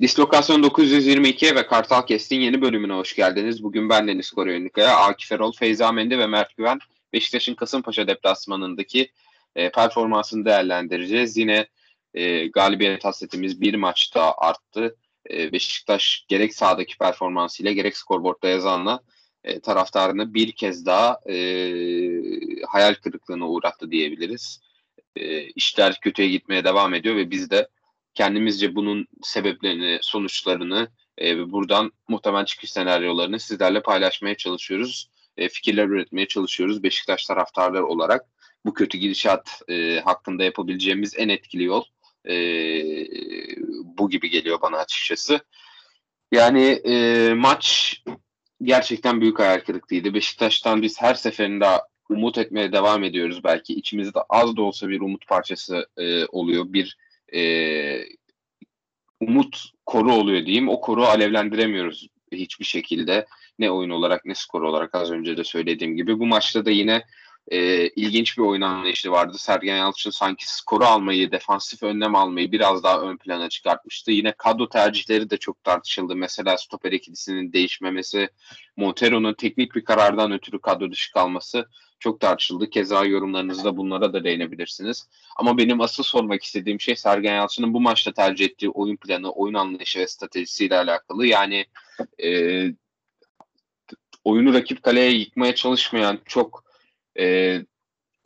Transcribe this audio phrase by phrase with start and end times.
[0.00, 3.62] Dislokasyon 922 ve Kartal Kest'in yeni bölümüne hoş geldiniz.
[3.62, 6.78] Bugün ben Deniz Koruyunikaya, Akif Erol, Feyza Mende ve Mert Güven
[7.12, 9.10] Beşiktaş'ın Kasımpaşa deplasmanındaki
[9.56, 11.36] e, performansını değerlendireceğiz.
[11.36, 11.66] Yine
[12.14, 14.96] e, galibiyet hasretimiz bir maçta arttı.
[15.30, 19.00] E, Beşiktaş gerek sahadaki performansıyla gerek skorboardda yazanla
[19.44, 21.34] e, taraftarını bir kez daha e,
[22.68, 24.60] hayal kırıklığına uğrattı diyebiliriz.
[25.16, 27.68] E, işler kötüye gitmeye devam ediyor ve biz de
[28.14, 35.10] kendimizce bunun sebeplerini, sonuçlarını e, ve buradan muhtemel çıkış senaryolarını sizlerle paylaşmaya çalışıyoruz.
[35.36, 38.26] E, fikirler üretmeye çalışıyoruz Beşiktaş taraftarları olarak.
[38.64, 41.84] Bu kötü gidişat e, hakkında yapabileceğimiz en etkili yol
[42.28, 42.34] e,
[43.84, 45.40] bu gibi geliyor bana açıkçası.
[46.32, 47.96] Yani e, maç
[48.62, 50.14] gerçekten büyük hayal kırıklığıydı.
[50.14, 51.66] Beşiktaş'tan biz her seferinde
[52.08, 53.74] umut etmeye devam ediyoruz belki.
[53.74, 56.72] içimizde az da olsa bir umut parçası e, oluyor.
[56.72, 56.96] Bir
[57.34, 57.42] e,
[59.20, 60.68] umut koru oluyor diyeyim.
[60.68, 63.26] O koru alevlendiremiyoruz hiçbir şekilde.
[63.58, 66.18] Ne oyun olarak ne skor olarak az önce de söylediğim gibi.
[66.18, 67.02] Bu maçta da yine
[67.48, 69.38] e, ilginç bir oyun anlayışı vardı.
[69.38, 74.10] Sergen Yalçın sanki skoru almayı, defansif önlem almayı biraz daha ön plana çıkartmıştı.
[74.10, 76.16] Yine kadro tercihleri de çok tartışıldı.
[76.16, 78.28] Mesela stoper ikilisinin değişmemesi,
[78.76, 81.68] Montero'nun teknik bir karardan ötürü kadro dışı kalması
[81.98, 82.70] çok tartışıldı.
[82.70, 85.08] Keza yorumlarınızda bunlara da değinebilirsiniz.
[85.36, 89.54] Ama benim asıl sormak istediğim şey Sergen Yalçın'ın bu maçta tercih ettiği oyun planı, oyun
[89.54, 91.26] anlayışı ve stratejisiyle alakalı.
[91.26, 91.66] Yani
[92.24, 92.30] e,
[94.24, 96.69] oyunu rakip kaleye yıkmaya çalışmayan, çok
[97.18, 97.58] e,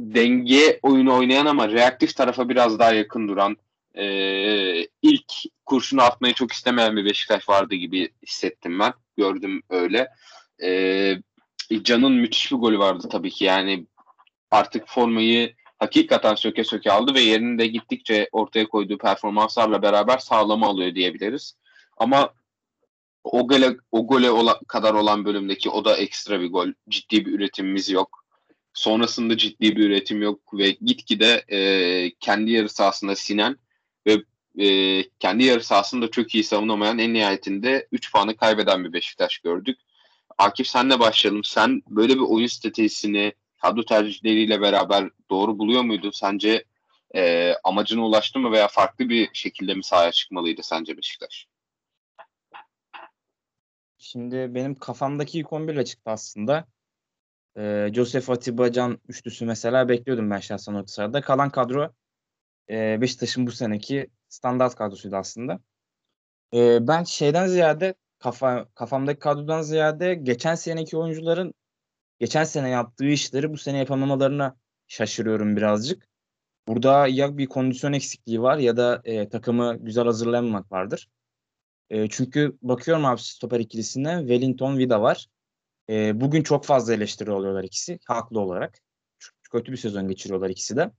[0.01, 3.57] denge oyunu oynayan ama reaktif tarafa biraz daha yakın duran,
[3.95, 4.07] e,
[5.03, 5.33] ilk
[5.67, 8.93] kurşunu atmayı çok istemeyen bir Beşiktaş vardı gibi hissettim ben.
[9.17, 10.09] Gördüm öyle.
[10.63, 11.17] E,
[11.83, 13.45] Can'ın müthiş bir golü vardı tabii ki.
[13.45, 13.87] Yani
[14.51, 20.95] artık formayı hakikaten söke söke aldı ve yerinde gittikçe ortaya koyduğu performanslarla beraber sağlama alıyor
[20.95, 21.57] diyebiliriz.
[21.97, 22.35] Ama
[23.25, 26.69] o gole, o gole ola, kadar olan bölümdeki o da ekstra bir gol.
[26.89, 28.24] Ciddi bir üretimimiz yok.
[28.75, 33.57] Sonrasında ciddi bir üretim yok ve gitgide e, kendi yarı sahasında sinen
[34.07, 34.25] ve
[34.59, 39.79] e, kendi yarı sahasında çok iyi savunamayan en nihayetinde 3 puanı kaybeden bir Beşiktaş gördük.
[40.39, 41.45] Akif senle başlayalım.
[41.45, 46.11] Sen böyle bir oyun stratejisini kadro tercihleriyle beraber doğru buluyor muydun?
[46.11, 46.65] Sence
[47.15, 51.47] e, amacına ulaştı mı veya farklı bir şekilde mi sahaya çıkmalıydı sence Beşiktaş?
[53.99, 56.67] Şimdi benim kafamdaki ilk 11 ile çıktı aslında.
[57.57, 61.21] Ee, Josef Atiba Can üçlüsü mesela bekliyordum ben şahsen orta sahada.
[61.21, 61.95] Kalan kadro
[62.71, 65.61] e, Beşiktaş'ın bu seneki standart kadrosuydu aslında.
[66.55, 71.55] E, ben şeyden ziyade kafa, kafamdaki kadrodan ziyade geçen seneki oyuncuların
[72.19, 76.09] geçen sene yaptığı işleri bu sene yapamamalarına şaşırıyorum birazcık.
[76.69, 81.09] Burada ya bir kondisyon eksikliği var ya da e, takımı güzel hazırlamamak vardır.
[81.91, 85.27] E, çünkü bakıyorum abi stoper ikilisine Wellington Vida var.
[85.91, 88.79] E, bugün çok fazla eleştiri oluyorlar ikisi haklı olarak.
[89.19, 90.91] Çok kötü bir sezon geçiriyorlar ikisi de.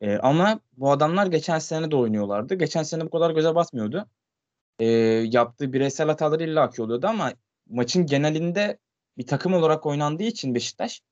[0.00, 2.54] E, ama bu adamlar geçen sene de oynuyorlardı.
[2.54, 4.08] Geçen sene bu kadar göze batmıyordu
[4.80, 4.86] e,
[5.30, 7.32] yaptığı bireysel hataları illaki oluyordu ama
[7.68, 8.78] maçın genelinde
[9.18, 11.02] bir takım olarak oynandığı için Beşiktaş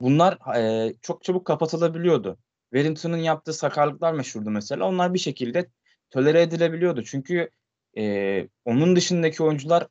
[0.00, 2.38] bunlar e, çok çabuk kapatılabiliyordu.
[2.72, 4.88] Wellington'un yaptığı sakarlıklar meşhurdu mesela.
[4.88, 5.70] Onlar bir şekilde
[6.10, 7.04] tolere edilebiliyordu.
[7.04, 7.50] Çünkü
[7.98, 9.86] e, onun dışındaki oyuncular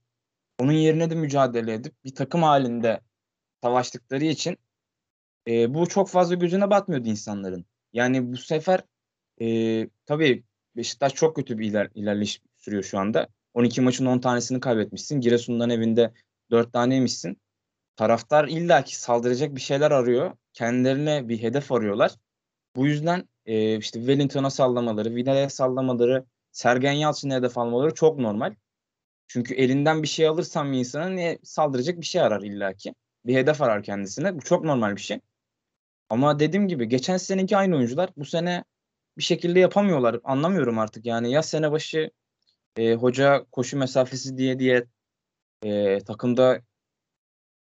[0.61, 3.01] onun yerine de mücadele edip bir takım halinde
[3.63, 4.57] savaştıkları için
[5.47, 7.65] e, bu çok fazla gözüne batmıyordu insanların.
[7.93, 8.83] Yani bu sefer
[9.41, 10.43] e, tabii
[10.75, 13.27] Beşiktaş çok kötü bir iler, ilerleyiş sürüyor şu anda.
[13.53, 15.21] 12 maçın 10 tanesini kaybetmişsin.
[15.21, 16.13] Giresun'dan evinde
[16.51, 17.41] 4 taneymişsin.
[17.95, 20.37] Taraftar illaki saldıracak bir şeyler arıyor.
[20.53, 22.15] Kendilerine bir hedef arıyorlar.
[22.75, 28.55] Bu yüzden e, işte Wellington'a sallamaları, Vidal'e sallamaları, Sergen Yalçın'a hedef almaları çok normal.
[29.33, 32.95] Çünkü elinden bir şey alırsan bir insanın ne saldıracak bir şey arar illaki.
[33.25, 34.35] Bir hedef arar kendisine.
[34.35, 35.19] Bu çok normal bir şey.
[36.09, 38.63] Ama dediğim gibi geçen seneki aynı oyuncular bu sene
[39.17, 40.19] bir şekilde yapamıyorlar.
[40.23, 41.31] Anlamıyorum artık yani.
[41.31, 42.11] Ya sene başı
[42.77, 44.85] e, hoca koşu mesafesi diye diye
[45.63, 46.61] e, takımda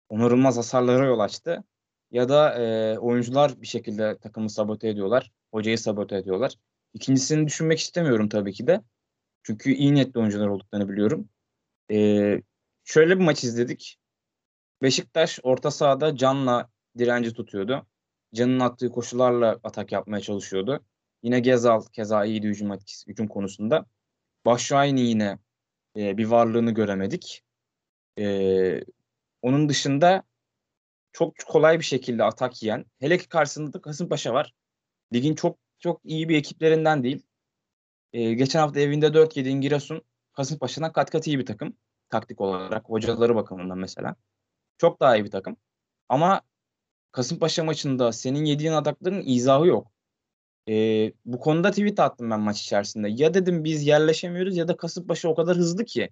[0.09, 1.65] onarılmaz hasarlara yol açtı.
[2.11, 5.33] Ya da e, oyuncular bir şekilde takımı sabote ediyorlar.
[5.53, 6.55] Hocayı sabote ediyorlar.
[6.95, 8.81] İkincisini düşünmek istemiyorum tabii ki de.
[9.43, 11.29] Çünkü iyi niyetli oyuncular olduklarını biliyorum.
[11.91, 12.41] E,
[12.85, 13.99] şöyle bir maç izledik.
[14.83, 17.87] Beşiktaş orta sahada Can'la direnci tutuyordu.
[18.35, 20.85] Can'ın attığı koşularla atak yapmaya çalışıyordu.
[21.23, 22.79] Yine Gezal keza iyiydi hücum,
[23.09, 23.87] hücum konusunda.
[24.47, 25.39] Başşuayni yine
[25.97, 27.45] e, bir varlığını göremedik.
[28.19, 28.85] E,
[29.43, 30.23] onun dışında
[31.13, 32.85] çok kolay bir şekilde atak yiyen.
[32.99, 34.55] Hele ki karşısında da Kasımpaşa var.
[35.13, 37.23] Ligin çok çok iyi bir ekiplerinden değil.
[38.13, 40.03] E, geçen hafta evinde 4 yediğin Giresun
[40.37, 41.77] Kasımpaşa'dan kat kat iyi bir takım.
[42.09, 44.17] Taktik olarak, hocaları bakımından mesela.
[44.79, 45.57] Çok daha iyi bir takım.
[46.09, 46.43] Ama
[47.13, 49.93] Kasımpaşa maçında senin yediğin atakların izahı yok.
[50.69, 53.09] Ee, bu konuda tweet attım ben maç içerisinde.
[53.11, 56.11] Ya dedim biz yerleşemiyoruz ya da Kasımpaşa o kadar hızlı ki.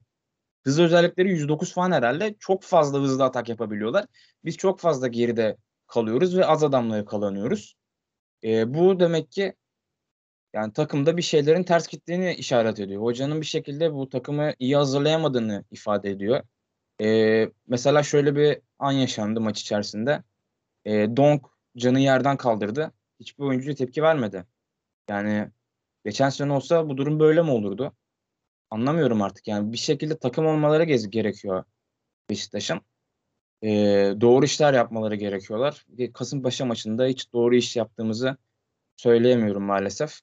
[0.64, 2.34] Hız özellikleri 109 falan herhalde.
[2.38, 4.06] Çok fazla hızlı atak yapabiliyorlar.
[4.44, 5.56] Biz çok fazla geride
[5.86, 7.74] kalıyoruz ve az adamla yakalanıyoruz.
[8.44, 9.54] Ee, bu demek ki
[10.54, 13.02] yani takımda bir şeylerin ters gittiğini işaret ediyor.
[13.02, 16.42] Hocanın bir şekilde bu takımı iyi hazırlayamadığını ifade ediyor.
[17.00, 20.22] Ee, mesela şöyle bir an yaşandı maç içerisinde.
[20.84, 21.46] Ee, Donk
[21.76, 22.92] canı yerden kaldırdı.
[23.20, 24.46] Hiçbir oyuncu tepki vermedi.
[25.10, 25.50] Yani
[26.04, 27.96] geçen sene olsa bu durum böyle mi olurdu?
[28.70, 29.48] Anlamıyorum artık.
[29.48, 31.64] Yani bir şekilde takım olmaları gerekiyor
[32.30, 32.80] Beşiktaş'ın.
[33.62, 35.86] Ee, doğru işler yapmaları gerekiyorlar.
[36.14, 38.36] Kasımpaşa maçında hiç doğru iş yaptığımızı
[38.96, 40.20] söyleyemiyorum maalesef.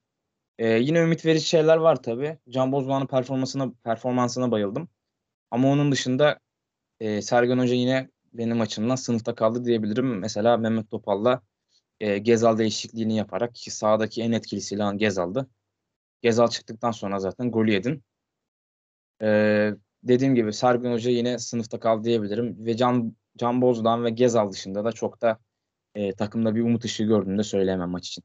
[0.61, 2.37] Ee, yine ümit verici şeyler var tabii.
[2.49, 4.89] Can Bozdoğan'ın performansına, performansına bayıldım.
[5.51, 6.39] Ama onun dışında
[6.99, 10.19] e, Sergen Hoca yine benim açımdan sınıfta kaldı diyebilirim.
[10.19, 11.41] Mesela Mehmet Topal'la
[11.99, 15.49] e, Gezal değişikliğini yaparak ki sahadaki en etkili silahın Gezal'dı.
[16.21, 18.03] Gezal çıktıktan sonra zaten golü yedin.
[19.21, 19.27] E,
[20.03, 22.65] dediğim gibi Sergen Hoca yine sınıfta kaldı diyebilirim.
[22.65, 25.39] Ve Can, Can Bozdoğan ve Gezal dışında da çok da
[25.95, 28.23] e, takımda bir umut ışığı gördüğünü de söyleyemem maç için.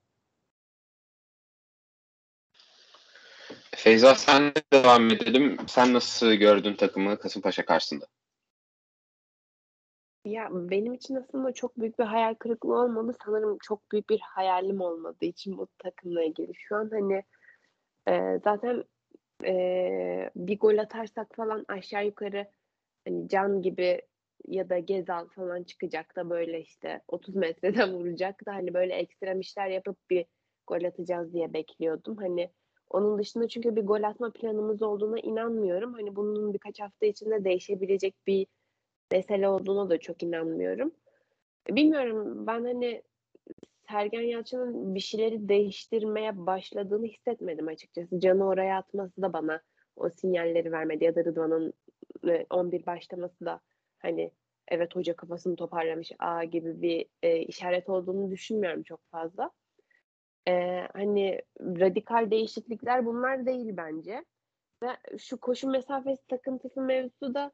[3.77, 5.57] Feyza sen devam edelim.
[5.67, 8.07] Sen nasıl gördün takımı Kasımpaşa karşısında?
[10.25, 13.17] Ya benim için aslında çok büyük bir hayal kırıklığı olmadı.
[13.25, 16.53] Sanırım çok büyük bir hayalim olmadığı için bu takımla ilgili.
[16.55, 17.23] Şu an hani
[18.09, 18.85] e, zaten
[19.45, 22.51] e, bir gol atarsak falan aşağı yukarı
[23.07, 24.03] hani Can gibi
[24.49, 29.41] ya da Gezal falan çıkacak da böyle işte 30 metreden vuracak da hani böyle ekstrem
[29.41, 30.27] işler yapıp bir
[30.67, 32.17] gol atacağız diye bekliyordum.
[32.17, 32.51] Hani
[32.91, 35.93] onun dışında çünkü bir gol atma planımız olduğuna inanmıyorum.
[35.93, 38.47] Hani bunun birkaç hafta içinde değişebilecek bir
[39.13, 40.93] mesele olduğuna da çok inanmıyorum.
[41.69, 43.03] Bilmiyorum ben hani
[43.89, 48.21] Sergen Yalçın'ın bir şeyleri değiştirmeye başladığını hissetmedim açıkçası.
[48.21, 49.61] Can'ı oraya atması da bana
[49.97, 51.73] o sinyalleri vermedi ya da Rıdvan'ın
[52.51, 53.61] 11 e, başlaması da
[53.99, 54.31] hani
[54.69, 59.51] evet hoca kafasını toparlamış a gibi bir e, işaret olduğunu düşünmüyorum çok fazla.
[60.49, 64.25] E, hani radikal değişiklikler bunlar değil bence.
[64.83, 67.53] Ve şu koşu mesafesi takıntısı mevzusu da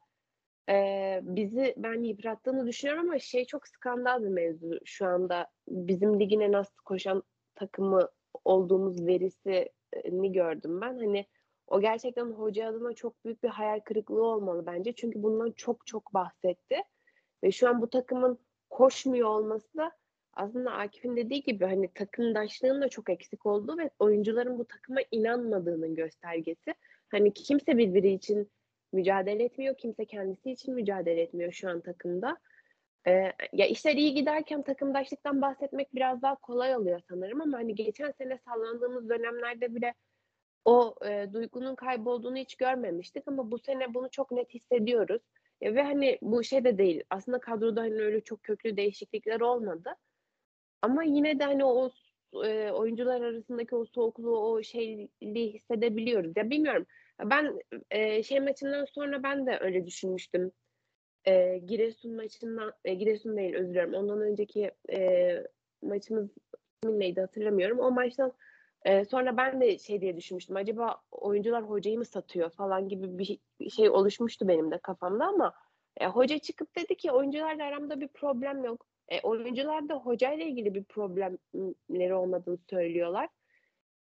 [0.69, 6.39] e, bizi ben yıprattığını düşünüyorum ama şey çok skandal bir mevzu şu anda bizim ligin
[6.39, 7.23] en az koşan
[7.55, 8.09] takımı
[8.45, 10.97] olduğumuz verisini gördüm ben.
[10.97, 11.25] Hani
[11.67, 14.93] o gerçekten hoca adına çok büyük bir hayal kırıklığı olmalı bence.
[14.95, 16.75] Çünkü bundan çok çok bahsetti.
[17.43, 18.39] Ve şu an bu takımın
[18.69, 19.91] koşmuyor olması da
[20.33, 25.95] aslında Akif'in dediği gibi hani takımdaşlığın da çok eksik olduğu ve oyuncuların bu takıma inanmadığının
[25.95, 26.73] göstergesi.
[27.09, 28.51] Hani kimse birbiri için
[28.93, 29.77] mücadele etmiyor.
[29.77, 32.37] Kimse kendisi için mücadele etmiyor şu an takımda.
[33.07, 38.11] Ee, ya işler iyi giderken takımdaşlıktan bahsetmek biraz daha kolay oluyor sanırım ama hani geçen
[38.11, 39.93] sene sallandığımız dönemlerde bile
[40.65, 45.21] o e, duygunun kaybolduğunu hiç görmemiştik ama bu sene bunu çok net hissediyoruz.
[45.61, 47.03] E, ve hani bu şey de değil.
[47.09, 49.95] Aslında kadroda hani öyle çok köklü değişiklikler olmadı.
[50.83, 51.91] Ama yine de hani o
[52.45, 56.31] e, oyuncular arasındaki o soğukluğu, o şeyliği hissedebiliyoruz.
[56.35, 56.85] Ya bilmiyorum.
[57.23, 57.59] Ben
[57.91, 60.51] e, şey maçından sonra ben de öyle düşünmüştüm.
[61.25, 63.93] E, Giresun maçından, e, Giresun değil özür dilerim.
[63.93, 65.43] Ondan önceki e,
[65.81, 66.29] maçımız
[66.83, 67.79] neydi hatırlamıyorum.
[67.79, 68.33] O maçtan
[68.85, 70.55] e, sonra ben de şey diye düşünmüştüm.
[70.55, 75.53] Acaba oyuncular hocayı mı satıyor falan gibi bir şey oluşmuştu benim de kafamda ama
[75.97, 78.92] e, hoca çıkıp dedi ki oyuncularla aramda bir problem yok.
[79.09, 83.29] E, oyuncular da hocayla ilgili bir problemleri olmadığını söylüyorlar.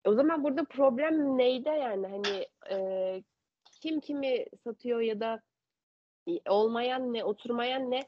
[0.05, 3.23] O zaman burada problem neyde yani hani e,
[3.81, 5.43] kim kimi satıyor ya da
[6.49, 8.05] olmayan ne oturmayan ne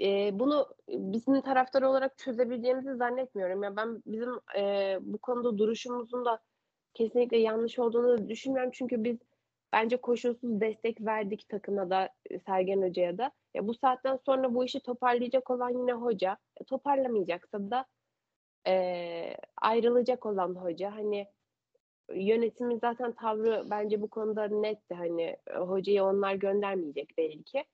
[0.00, 3.62] e, bunu bizim taraftar olarak çözebileceğimizi zannetmiyorum.
[3.62, 6.38] Yani ben bizim e, bu konuda duruşumuzun da
[6.94, 8.70] kesinlikle yanlış olduğunu düşünmüyorum.
[8.74, 9.16] Çünkü biz
[9.72, 12.08] bence koşulsuz destek verdik takıma da
[12.46, 13.30] Sergen Hoca'ya da.
[13.54, 16.36] Ya bu saatten sonra bu işi toparlayacak olan yine hoca.
[16.60, 17.86] E, toparlamayacaksa da
[18.66, 21.26] e, ayrılacak olan hoca hani
[22.14, 27.64] yönetimin zaten tavrı bence bu konuda netti hani hocayı onlar göndermeyecek belli ki.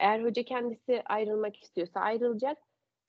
[0.00, 2.58] Eğer hoca kendisi ayrılmak istiyorsa ayrılacak.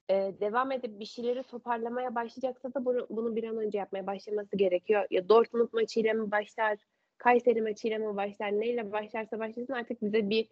[0.09, 4.57] Ee, devam edip bir şeyleri toparlamaya başlayacaksa da bunu, bunu bir an önce yapmaya başlaması
[4.57, 5.05] gerekiyor.
[5.11, 6.77] Ya Dortmund maçıyla mı başlar,
[7.23, 10.47] Kayseri maçıyla mı başlar, neyle başlarsa başlasın artık bize bir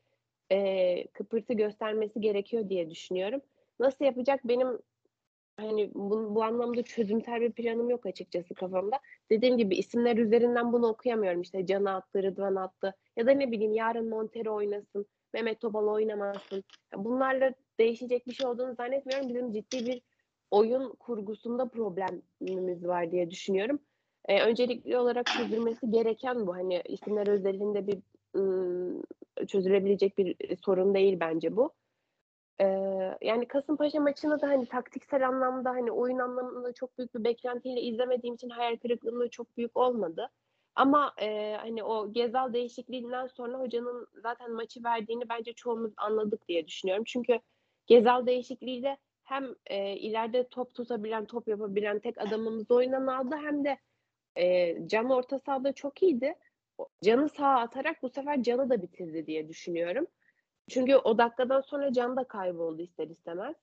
[0.51, 3.41] e, kıpırtı göstermesi gerekiyor diye düşünüyorum.
[3.79, 4.79] Nasıl yapacak benim
[5.57, 8.99] hani bu, bu anlamda çözümsel bir planım yok açıkçası kafamda.
[9.29, 11.41] Dediğim gibi isimler üzerinden bunu okuyamıyorum.
[11.41, 16.63] İşte Can attı, Rıdvan attı ya da ne bileyim yarın Montero oynasın, Mehmet Topal oynamasın.
[16.95, 19.29] Bunlarla değişecek bir şey olduğunu zannetmiyorum.
[19.29, 20.01] Bizim ciddi bir
[20.51, 23.79] oyun kurgusunda problemimiz var diye düşünüyorum.
[24.29, 26.55] Ee, öncelikli olarak çözülmesi gereken bu.
[26.55, 27.99] Hani isimler özelinde bir
[28.35, 29.03] ım,
[29.47, 31.73] çözülebilecek bir sorun değil bence bu.
[32.61, 32.65] Ee,
[33.21, 38.35] yani Kasımpaşa maçını da hani taktiksel anlamda hani oyun anlamında çok büyük bir beklentiyle izlemediğim
[38.35, 40.29] için hayal kırıklığım da çok büyük olmadı.
[40.75, 46.67] Ama e, hani o Gezal değişikliğinden sonra hocanın zaten maçı verdiğini bence çoğumuz anladık diye
[46.67, 47.03] düşünüyorum.
[47.07, 47.39] Çünkü
[47.87, 53.77] Gezal değişikliğiyle hem e, ileride top tutabilen, top yapabilen tek adamımız oyundan aldı hem de
[54.37, 56.35] e, Can orta sahada çok iyiydi.
[57.03, 60.07] Can'ı sağa atarak bu sefer Can'ı da bitirdi diye düşünüyorum.
[60.69, 63.55] Çünkü o dakikadan sonra Can da kayboldu ister istemez.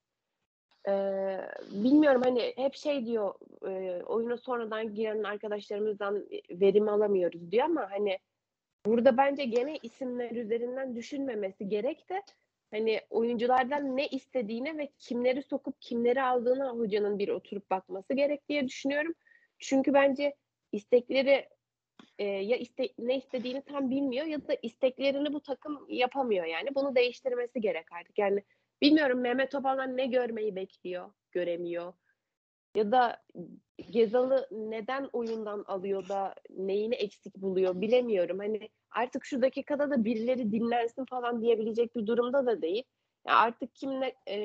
[0.87, 1.39] Ee,
[1.71, 3.33] bilmiyorum hani hep şey diyor
[3.67, 8.17] e, oyuna sonradan giren arkadaşlarımızdan verim alamıyoruz diyor ama hani
[8.85, 12.23] burada bence gene isimler üzerinden düşünmemesi gerek de
[12.71, 18.67] hani oyunculardan ne istediğine ve kimleri sokup kimleri aldığına hocanın bir oturup bakması gerek diye
[18.67, 19.13] düşünüyorum.
[19.59, 20.35] Çünkü bence
[20.71, 21.49] istekleri
[22.19, 26.75] e, ya iste, ne istediğini tam bilmiyor ya da isteklerini bu takım yapamıyor yani.
[26.75, 28.17] Bunu değiştirmesi gerek artık.
[28.17, 28.43] Yani
[28.81, 31.93] bilmiyorum Mehmet Topal'dan ne görmeyi bekliyor, göremiyor.
[32.75, 33.23] Ya da
[33.89, 38.39] Gezal'ı neden oyundan alıyor da neyini eksik buluyor bilemiyorum.
[38.39, 42.83] Hani artık şu dakikada da birileri dinlensin falan diyebilecek bir durumda da değil.
[43.27, 44.37] Yani artık kimle e,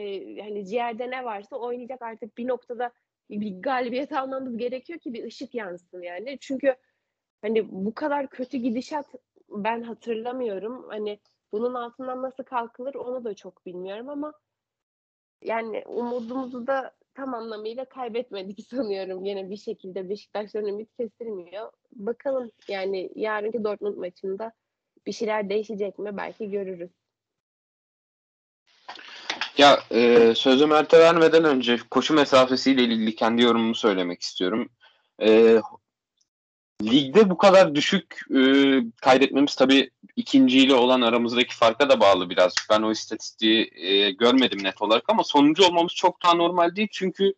[0.43, 2.93] hani ciğerde ne varsa oynayacak artık bir noktada
[3.31, 6.39] bir galibiyet almamız gerekiyor ki bir ışık yansın yani.
[6.41, 6.77] Çünkü
[7.43, 9.07] hani bu kadar kötü gidişat
[9.51, 10.89] ben hatırlamıyorum.
[10.89, 11.21] Hani
[11.53, 14.33] bunun altından nasıl kalkılır onu da çok bilmiyorum ama
[15.43, 19.25] yani umudumuzu da tam anlamıyla kaybetmedik sanıyorum.
[19.25, 21.73] Yine bir şekilde Beşiktaş'tan ümit kesilmiyor.
[21.93, 24.53] Bakalım yani yarınki Dortmund maçında
[25.07, 26.17] bir şeyler değişecek mi?
[26.17, 26.91] Belki görürüz.
[29.59, 34.69] Ya e, sözü Mert'e vermeden önce koşu mesafesiyle ilgili kendi yorumumu söylemek istiyorum.
[35.23, 35.61] E,
[36.83, 38.41] ligde bu kadar düşük e,
[39.01, 42.55] kaydetmemiz tabii ikinciyle olan aramızdaki farka da bağlı biraz.
[42.71, 46.89] Ben o istatistiği e, görmedim net olarak ama sonuncu olmamız çok daha normal değil.
[46.93, 47.35] Çünkü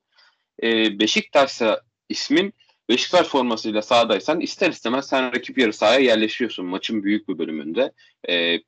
[0.62, 2.54] e, Beşiktaş'sa ismin
[2.88, 7.92] Beşiktaş formasıyla sahadaysan ister istemez sen rakip yarı sahaya yerleşiyorsun maçın büyük bir bölümünde.
[8.28, 8.58] E,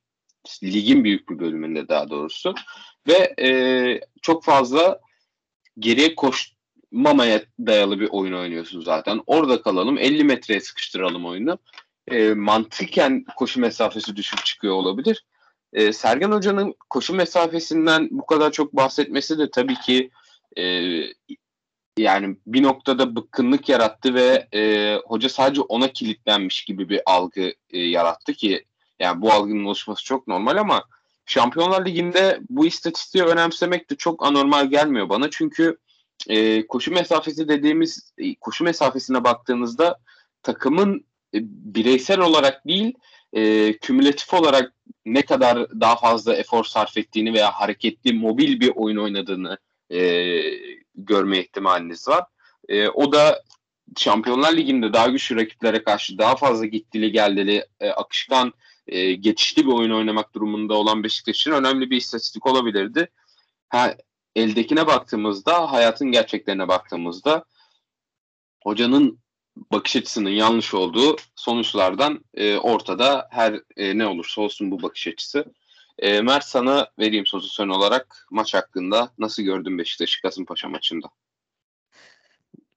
[0.62, 2.54] ligin büyük bir bölümünde daha doğrusu.
[3.08, 5.00] Ve e, çok fazla
[5.78, 6.52] geriye koş,
[6.92, 9.20] mamaya dayalı bir oyun oynuyorsun zaten.
[9.26, 11.58] Orada kalalım 50 metreye sıkıştıralım oyunu.
[12.10, 15.24] E, mantıken koşu mesafesi düşük çıkıyor olabilir.
[15.72, 20.10] E, Sergen Hoca'nın koşu mesafesinden bu kadar çok bahsetmesi de tabii ki
[20.58, 20.62] e,
[21.98, 27.78] yani bir noktada bıkkınlık yarattı ve e, hoca sadece ona kilitlenmiş gibi bir algı e,
[27.78, 28.64] yarattı ki
[29.00, 30.84] yani bu algının oluşması çok normal ama
[31.28, 35.30] Şampiyonlar Ligi'nde bu istatistiği önemsemek de çok anormal gelmiyor bana.
[35.30, 35.78] Çünkü
[36.28, 39.98] e, koşu mesafesi dediğimiz e, koşu mesafesine baktığınızda
[40.42, 41.38] takımın e,
[41.74, 42.94] bireysel olarak değil
[43.32, 44.72] e, kümülatif olarak
[45.06, 49.58] ne kadar daha fazla efor sarf ettiğini veya hareketli mobil bir oyun oynadığını
[49.90, 50.00] e,
[50.94, 52.24] görme ihtimaliniz var.
[52.68, 53.42] E, o da
[53.96, 58.52] Şampiyonlar Ligi'nde daha güçlü rakiplere karşı daha fazla gittili geldili e, akışkan
[58.88, 63.10] e, geçişli bir oyun oynamak durumunda olan Beşiktaş için önemli bir istatistik olabilirdi.
[63.68, 63.94] Ha,
[64.36, 67.44] eldekine baktığımızda, hayatın gerçeklerine baktığımızda
[68.64, 69.18] hocanın
[69.72, 75.44] bakış açısının yanlış olduğu sonuçlardan e, ortada her e, ne olursa olsun bu bakış açısı.
[75.98, 81.08] E, Mert sana vereyim sözü son olarak maç hakkında nasıl gördün Beşiktaş'ı Kasımpaşa maçında?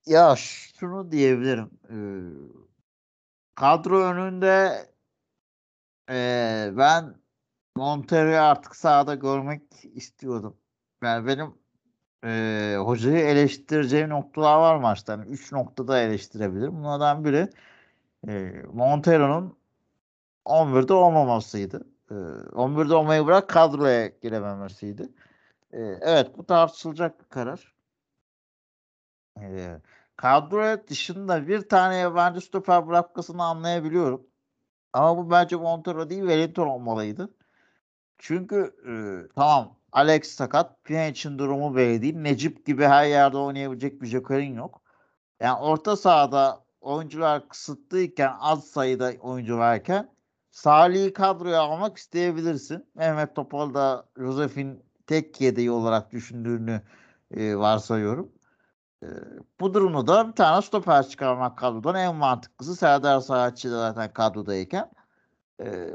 [0.06, 1.70] Ya şunu diyebilirim.
[1.90, 1.98] Ee,
[3.56, 4.86] kadro önünde
[6.12, 7.16] e, ben
[7.76, 10.58] Montero'yu artık sahada görmek istiyordum.
[11.04, 11.56] Yani benim
[12.26, 15.14] e, hocayı eleştireceğim noktalar var maçta.
[15.14, 16.76] Yani üç noktada eleştirebilirim.
[16.76, 17.50] Bunlardan biri
[18.28, 19.58] e, Montero'nun
[20.46, 21.88] 11'de olmamasıydı.
[22.12, 25.10] E, 11'de olmayı bırak kadroya girememesiydi.
[25.74, 27.74] E, evet bu tartışılacak bir karar.
[29.40, 29.78] E,
[30.16, 34.31] kadroya dışında bir tane yabancı stoper bırakmasını anlayabiliyorum.
[34.94, 37.30] Ama bu bence Montero değil Wellington olmalıydı.
[38.18, 38.94] Çünkü e,
[39.36, 40.84] tamam Alex sakat.
[40.84, 42.16] Pjanic'in durumu belli değil.
[42.16, 44.82] Necip gibi her yerde oynayabilecek bir jokerin yok.
[45.40, 50.10] Yani orta sahada oyuncular kısıtlıyken az sayıda oyuncu varken
[50.52, 52.86] Salih'i kadroya almak isteyebilirsin.
[52.96, 56.82] Mehmet Topal da Josef'in tek yedeği olarak düşündüğünü
[57.32, 58.32] e, varsayıyorum.
[59.04, 59.08] Ee,
[59.60, 64.92] bu durumda da bir tane stoper çıkarmak kadrodan en mantıklısı Serdar Saatçı da zaten kadrodayken.
[65.62, 65.90] Ee,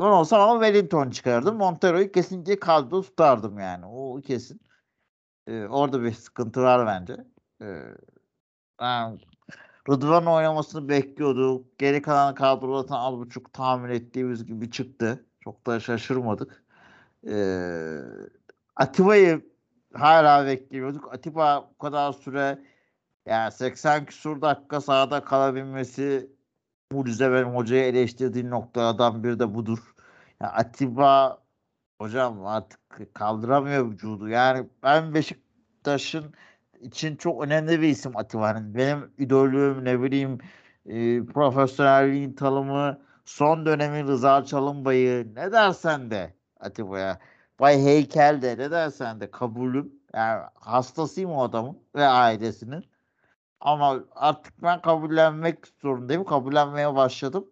[0.00, 1.56] ben olsam ama Wellington çıkardım.
[1.56, 3.86] Montero'yu kesinlikle kadroda tutardım yani.
[3.86, 4.60] O kesin.
[5.46, 7.16] Ee, orada bir sıkıntı var bence.
[8.80, 9.18] Ben
[9.90, 11.78] Rıdvan oynamasını bekliyorduk.
[11.78, 15.26] Geri kalan kadrodan az buçuk tahmin ettiğimiz gibi çıktı.
[15.40, 16.64] Çok da şaşırmadık.
[17.26, 17.98] Ee,
[18.76, 19.50] Atiba'yı
[19.94, 21.14] hala bekliyorduk.
[21.14, 22.58] Atiba bu kadar süre
[23.26, 26.30] yani 80 küsur dakika sahada kalabilmesi
[26.92, 29.78] mucize benim hocaya eleştirdiğim noktalardan biri de budur.
[30.40, 31.38] Yani Atiba
[32.00, 32.80] hocam artık
[33.14, 34.28] kaldıramıyor vücudu.
[34.28, 36.34] Yani ben Beşiktaş'ın
[36.80, 38.74] için çok önemli bir isim Atiba'nın.
[38.74, 40.38] Benim idolüm ne bileyim
[40.86, 47.18] e, profesyonelliğin tanımı son dönemin Rıza Çalınbay'ı ne dersen de Atiba'ya.
[47.60, 49.92] Bay Heykel de ne dersen de kabulüm.
[50.14, 52.84] Yani hastasıyım o adamın ve ailesinin.
[53.60, 56.24] Ama artık ben kabullenmek zorundayım.
[56.24, 57.50] Kabullenmeye başladım.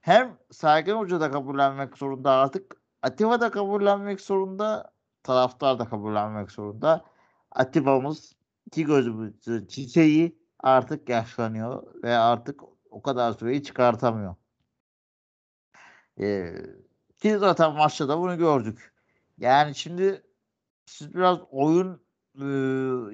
[0.00, 2.76] Hem Sergen Hoca da kabullenmek zorunda artık.
[3.02, 4.92] Atiba da kabullenmek zorunda.
[5.22, 7.04] Taraftar da kabullenmek zorunda.
[7.52, 8.36] Atiba'mız
[8.66, 14.34] iki gözümüzün çiçeği artık yaşlanıyor ve artık o kadar süreyi çıkartamıyor.
[16.20, 16.54] Ee,
[17.18, 18.89] ki zaten maçta da bunu gördük.
[19.40, 20.22] Yani şimdi
[20.86, 22.02] siz biraz oyun
[22.40, 22.46] e,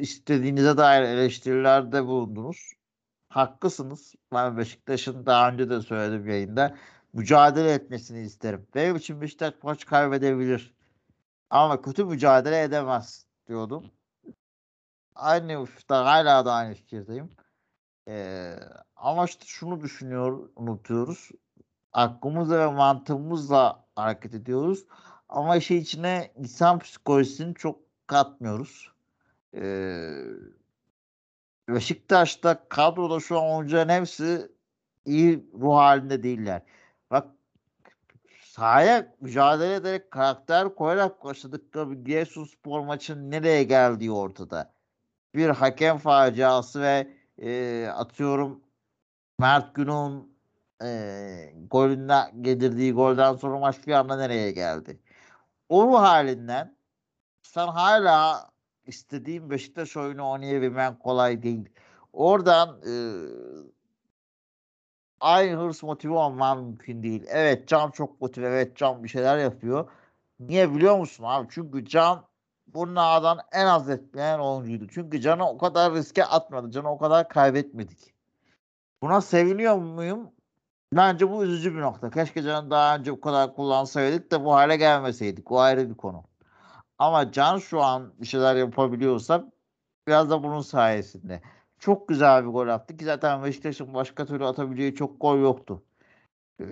[0.01, 2.73] istediğinize dair eleştirilerde bulundunuz.
[3.29, 4.15] Haklısınız.
[4.33, 6.77] Ben Beşiktaş'ın daha önce de söyledim yayında
[7.13, 8.67] mücadele etmesini isterim.
[8.75, 10.75] Benim için Beşiktaş maç kaybedebilir.
[11.51, 13.85] Ama kötü mücadele edemez diyordum.
[15.15, 17.31] Aynı uçta hala da aynı fikirdeyim.
[18.09, 18.57] Ee,
[18.97, 21.31] ama işte şunu düşünüyor, unutuyoruz.
[21.93, 24.87] Aklımızla ve mantığımızla hareket ediyoruz.
[25.29, 28.93] Ama işin içine insan psikolojisini çok katmıyoruz.
[29.55, 30.23] Ee,
[31.69, 34.51] Beşiktaş'ta kadroda şu an oyuncuların hepsi
[35.05, 36.63] iyi ruh halinde değiller.
[37.11, 37.29] Bak
[38.41, 44.73] sahaya mücadele ederek karakter koyarak başladıkları bir Giresunspor maçının nereye geldiği ortada.
[45.35, 48.61] Bir hakem faciası ve e, atıyorum
[49.41, 50.37] Mert Günok'un
[50.83, 55.01] e, golünden getirdiği golden sonra maç bir anda nereye geldi?
[55.69, 56.77] O ruh halinden
[57.43, 58.51] sen hala
[58.87, 61.69] istediğin Beşiktaş oyunu oynayabilmen kolay değil.
[62.13, 62.93] Oradan e,
[65.21, 67.25] aynı hırs motive olman mümkün değil.
[67.29, 68.47] Evet Can çok motive.
[68.47, 69.91] Evet Can bir şeyler yapıyor.
[70.41, 71.49] Niye biliyor musun abi?
[71.51, 72.27] Çünkü Can
[72.67, 74.87] bu nadan en az etmeyen oyuncuydu.
[74.89, 76.71] Çünkü Can'ı o kadar riske atmadı.
[76.71, 78.15] Can'ı o kadar kaybetmedik.
[79.03, 80.31] Buna seviniyor muyum?
[80.93, 82.11] Bence bu üzücü bir nokta.
[82.11, 85.53] Keşke Can'ı daha önce bu kadar kullansaydık da bu hale gelmeseydik.
[85.53, 86.25] O ayrı bir konu.
[86.99, 89.53] Ama Can şu an bir şeyler yapabiliyorsa
[90.09, 91.43] biraz da bunun sayesinde.
[91.79, 95.83] Çok güzel bir gol attı ki zaten Beşiktaş'ın başka türlü atabileceği çok gol yoktu.
[96.61, 96.65] Ee,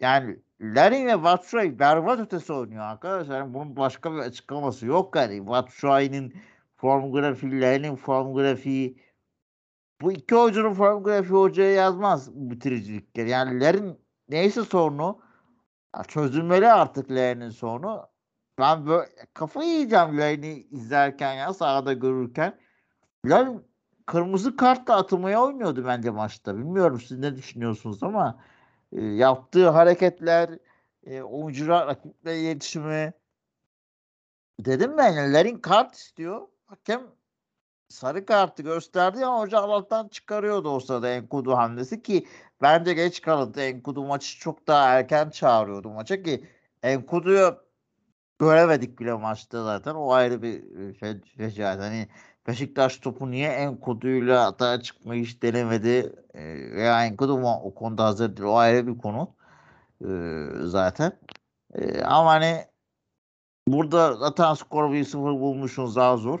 [0.00, 3.38] yani Larin ve Batshuayi berbat ötesi oynuyor arkadaşlar.
[3.38, 5.46] Yani bunun başka bir açıklaması yok yani.
[5.46, 6.34] Batshuayi'nin
[6.76, 8.98] form grafiği, Larin'in form grafiği
[10.00, 13.30] bu iki oyuncunun form grafiği hocaya yazmaz bitiricilikleri.
[13.30, 15.20] Yani Larin neyse sorunu
[16.08, 18.08] çözülmeli artık Larin'in sorunu.
[18.58, 22.58] Ben böyle kafayı yiyeceğim Larin'i izlerken ya sahada görürken.
[23.26, 23.64] Larin
[24.06, 26.58] kırmızı kartla atılmaya oynuyordu bence maçta.
[26.58, 28.40] Bilmiyorum siz ne düşünüyorsunuz ama
[28.92, 30.58] e, yaptığı hareketler,
[31.06, 33.12] e, oyuncular rakiple iletişimi
[34.60, 36.48] dedim ben yani Larin kart istiyor.
[36.66, 37.02] Hakem
[37.94, 42.26] sarı kartı gösterdi ama hoca Allah'tan çıkarıyordu o sırada Enkudu hamlesi ki
[42.62, 43.60] bence geç kalındı.
[43.62, 46.44] Enkudu maçı çok daha erken çağırıyordu maça ki
[46.82, 47.56] Enkudu'yu
[48.38, 49.94] göremedik bile maçta zaten.
[49.94, 51.80] O ayrı bir e, şey, fecaat.
[51.80, 52.08] Hani
[52.46, 58.36] Beşiktaş topu niye Enkudu'yla atağa çıkmayı hiç denemedi e, veya Enkudu mu o konuda hazır
[58.36, 58.48] değil.
[58.48, 59.34] O ayrı bir konu
[60.04, 60.08] e,
[60.64, 61.12] zaten.
[62.04, 62.64] Ama hani
[63.68, 66.40] burada zaten skor 1-0 bulmuşsun daha zor.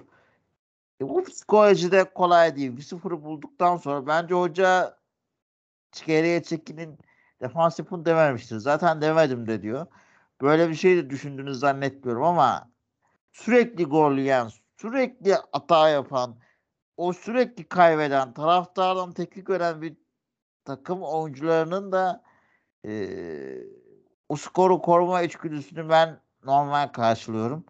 [1.04, 2.76] E, bu psikolojide kolay değil.
[2.76, 4.98] 1-0'ı bulduktan sonra bence hoca
[6.06, 6.98] geriye çekinin
[7.42, 8.56] defans yapın dememiştir.
[8.58, 9.86] Zaten demedim de diyor.
[10.42, 12.70] Böyle bir şey de düşündüğünü zannetmiyorum ama
[13.32, 16.36] sürekli gol yiyen, sürekli hata yapan,
[16.96, 19.96] o sürekli kaybeden, taraftardan teknik veren bir
[20.64, 22.22] takım oyuncularının da
[22.86, 23.08] e,
[24.28, 27.64] o skoru koruma içgüdüsünü ben normal karşılıyorum.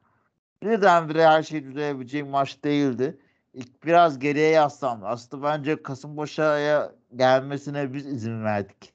[0.62, 3.18] Birdenbire her şey düzelebileceği maç değildi.
[3.55, 5.07] İlk biraz geriye yaslandı.
[5.07, 8.95] Aslında bence Kasımpaşa'ya gelmesine biz izin verdik.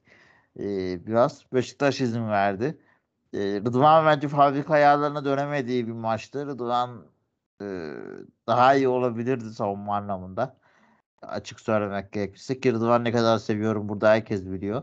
[0.58, 2.78] Ee, biraz Beşiktaş izin verdi.
[3.34, 6.46] Ee, Rıdvan bence fabrika ayarlarına dönemediği bir maçtı.
[6.46, 7.06] Rıdvan
[7.62, 7.66] e,
[8.46, 10.56] daha iyi olabilirdi savunma anlamında.
[11.22, 14.82] Açık söylemek gerekirse ki Rıdvan ne kadar seviyorum burada herkes biliyor.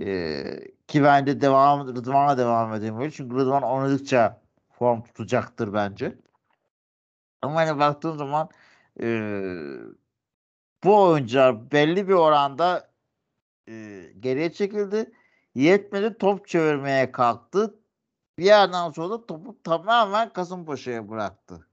[0.00, 0.44] E,
[0.88, 3.10] ki bence devam Rıdvan'a devam edemiyor.
[3.10, 4.40] Çünkü Rıdvan oynadıkça
[4.72, 6.18] form tutacaktır bence.
[7.42, 8.48] Ama hani baktığın zaman
[9.02, 9.08] e,
[10.84, 12.90] bu oyuncular belli bir oranda
[13.68, 15.12] e, geriye çekildi.
[15.54, 17.74] Yetmedi top çevirmeye kalktı.
[18.38, 21.68] Bir yerden sonra da topu tamamen Kasımpaşa'ya bıraktı.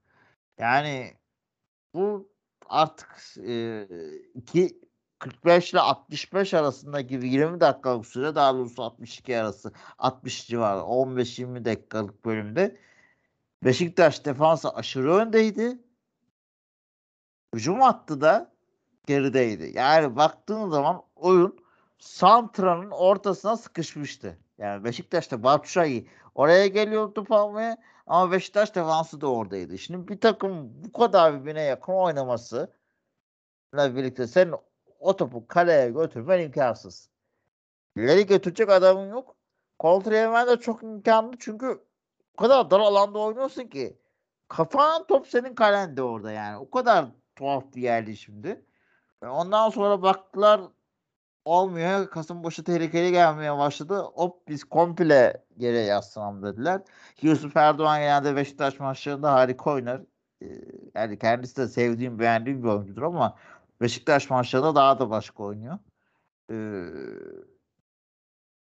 [0.58, 1.14] Yani
[1.94, 2.32] bu
[2.68, 3.88] artık e,
[4.34, 4.80] iki
[5.18, 12.24] 45 ile 65 arasındaki 20 dakikalık süre daha doğrusu 62 arası 60 civarı 15-20 dakikalık
[12.24, 12.78] bölümde
[13.64, 15.78] Beşiktaş defansı aşırı öndeydi.
[17.56, 18.52] Hücum hattı da
[19.06, 19.72] gerideydi.
[19.74, 21.58] Yani baktığın zaman oyun
[21.98, 24.38] Santra'nın ortasına sıkışmıştı.
[24.58, 29.78] Yani Beşiktaş'ta Batshuayi oraya geliyordu almaya ama Beşiktaş defansı da oradaydı.
[29.78, 32.72] Şimdi bir takım bu kadar birbirine yakın oynaması
[33.74, 34.52] birlikte sen
[35.00, 37.08] o topu kaleye götürmen imkansız.
[37.96, 39.36] İleri götürecek adamın yok.
[39.78, 41.84] Kontra yemen de çok imkanlı çünkü
[42.34, 43.98] o kadar dar alanda oynuyorsun ki
[44.48, 46.56] kafan top senin kalende orada yani.
[46.56, 48.64] O kadar tuhaf bir yerdi şimdi.
[49.22, 50.60] Ondan sonra baktılar
[51.44, 52.10] olmuyor.
[52.10, 53.98] Kasımpaşa tehlikeli gelmeye başladı.
[54.14, 56.80] Hop biz komple yere yaslanalım dediler.
[57.22, 60.02] Yusuf Erdoğan genelde Beşiktaş maçlarında harika oynar.
[60.94, 63.36] Yani kendisi de sevdiğim, beğendiğim bir oyuncudur ama
[63.80, 65.78] Beşiktaş maçlarında daha da başka oynuyor.
[66.50, 66.84] Ee,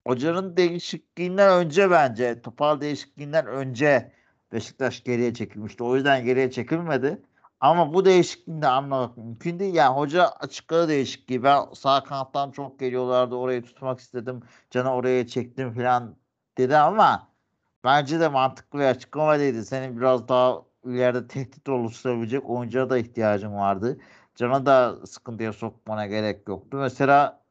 [0.06, 4.12] hocanın değişikliğinden önce bence, topal değişikliğinden önce
[4.52, 5.84] Beşiktaş geriye çekilmişti.
[5.84, 7.22] O yüzden geriye çekilmedi.
[7.60, 9.74] Ama bu değişikliğini de anlamak mümkün değil.
[9.74, 11.42] Yani hoca açıkladı değişikliği.
[11.42, 13.34] Ben sağ kanattan çok geliyorlardı.
[13.34, 14.42] Orayı tutmak istedim.
[14.70, 16.16] Canı oraya çektim falan
[16.58, 17.28] dedi ama
[17.84, 19.64] bence de mantıklı bir açıklama değildi.
[19.64, 23.98] Senin biraz daha ileride tehdit oluşturabilecek oyuncuya da ihtiyacın vardı.
[24.34, 26.76] Can'a da sıkıntıya sokmana gerek yoktu.
[26.76, 27.42] Mesela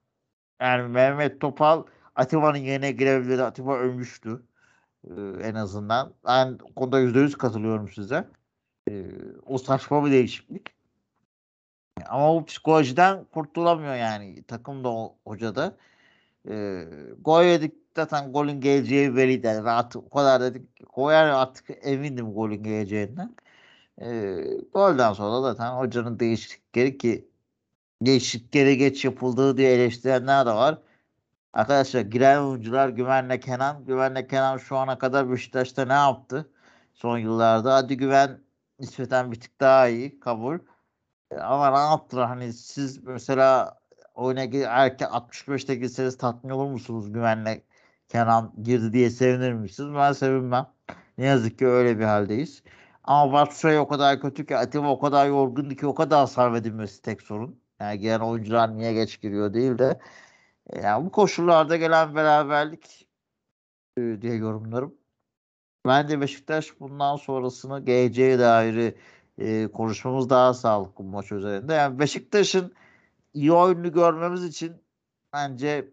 [0.61, 1.83] yani Mehmet Topal
[2.15, 3.43] Atiba'nın yerine girebilirdi.
[3.43, 4.43] Atiba ölmüştü.
[5.07, 5.11] Ee,
[5.43, 6.13] en azından.
[6.27, 8.29] Ben konuda %100 katılıyorum size.
[8.89, 9.06] Ee,
[9.45, 10.76] o saçma bir değişiklik.
[12.10, 14.43] Ama bu psikolojiden kurtulamıyor yani.
[14.43, 14.89] Takım da
[15.26, 15.78] hoca da.
[16.50, 16.86] Ee,
[17.21, 19.48] gol yedik zaten golün geleceği belliydi.
[19.48, 20.88] Yani artık o kadar dedik.
[20.89, 23.36] Koyar artık emindim golün geleceğinden.
[24.02, 24.43] Ee,
[24.74, 27.30] golden sonra zaten hocanın değişiklikleri ki
[28.02, 30.80] değişiklikleri geç yapıldığı diye eleştirenler de var.
[31.54, 33.86] Arkadaşlar giren oyuncular Güven'le Kenan.
[33.86, 36.52] Güven'le Kenan şu ana kadar Beşiktaş'ta ne yaptı?
[36.93, 37.76] Son yıllarda.
[37.76, 38.44] Hadi Güven
[38.79, 40.59] nispeten bir tık daha iyi kabul.
[41.31, 42.27] E, ama ne yaptılar?
[42.27, 43.79] Hani siz mesela
[44.15, 47.61] oyuna erken 65'te girseniz tatmin olur musunuz Güven'le
[48.09, 49.95] Kenan girdi diye sevinir misiniz?
[49.95, 50.67] Ben sevinmem.
[51.17, 52.63] Ne yazık ki öyle bir haldeyiz.
[53.03, 57.01] Ama Batshuayi o kadar kötü ki Atiba o kadar yorgundu ki o kadar hasar edilmesi
[57.01, 57.59] tek sorun.
[57.79, 59.99] Yani gelen oyuncular niye geç giriyor değil de
[60.69, 63.09] e, yani bu koşullarda gelen beraberlik
[63.97, 64.95] e, diye yorumlarım.
[65.86, 68.95] Bence Beşiktaş bundan sonrasını geleceğe dair
[69.38, 71.74] e, konuşmamız daha sağlıklı bu maç üzerinde.
[71.74, 72.74] Yani Beşiktaş'ın
[73.34, 74.74] iyi oyunu görmemiz için
[75.34, 75.89] bence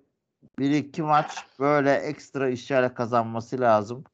[0.59, 4.05] bir iki maç böyle ekstra işlerle kazanması lazım.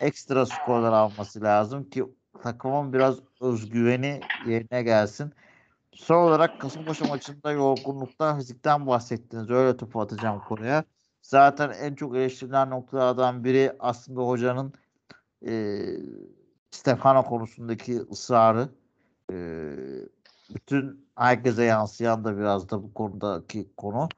[0.00, 2.04] Ekstra skorlar alması lazım ki
[2.42, 5.32] takımın biraz özgüveni yerine gelsin.
[5.92, 9.50] Son olarak Kasımpaşa maçında yorgunluktan, fizikten bahsettiniz.
[9.50, 10.84] Öyle topu atacağım konuya.
[11.22, 14.74] Zaten en çok eleştirilen noktalardan biri aslında hocanın
[15.46, 15.82] e,
[16.70, 18.68] Stefano konusundaki ısrarı.
[19.32, 19.36] E,
[20.54, 24.08] bütün herkese yansıyan da biraz da bu konudaki konu.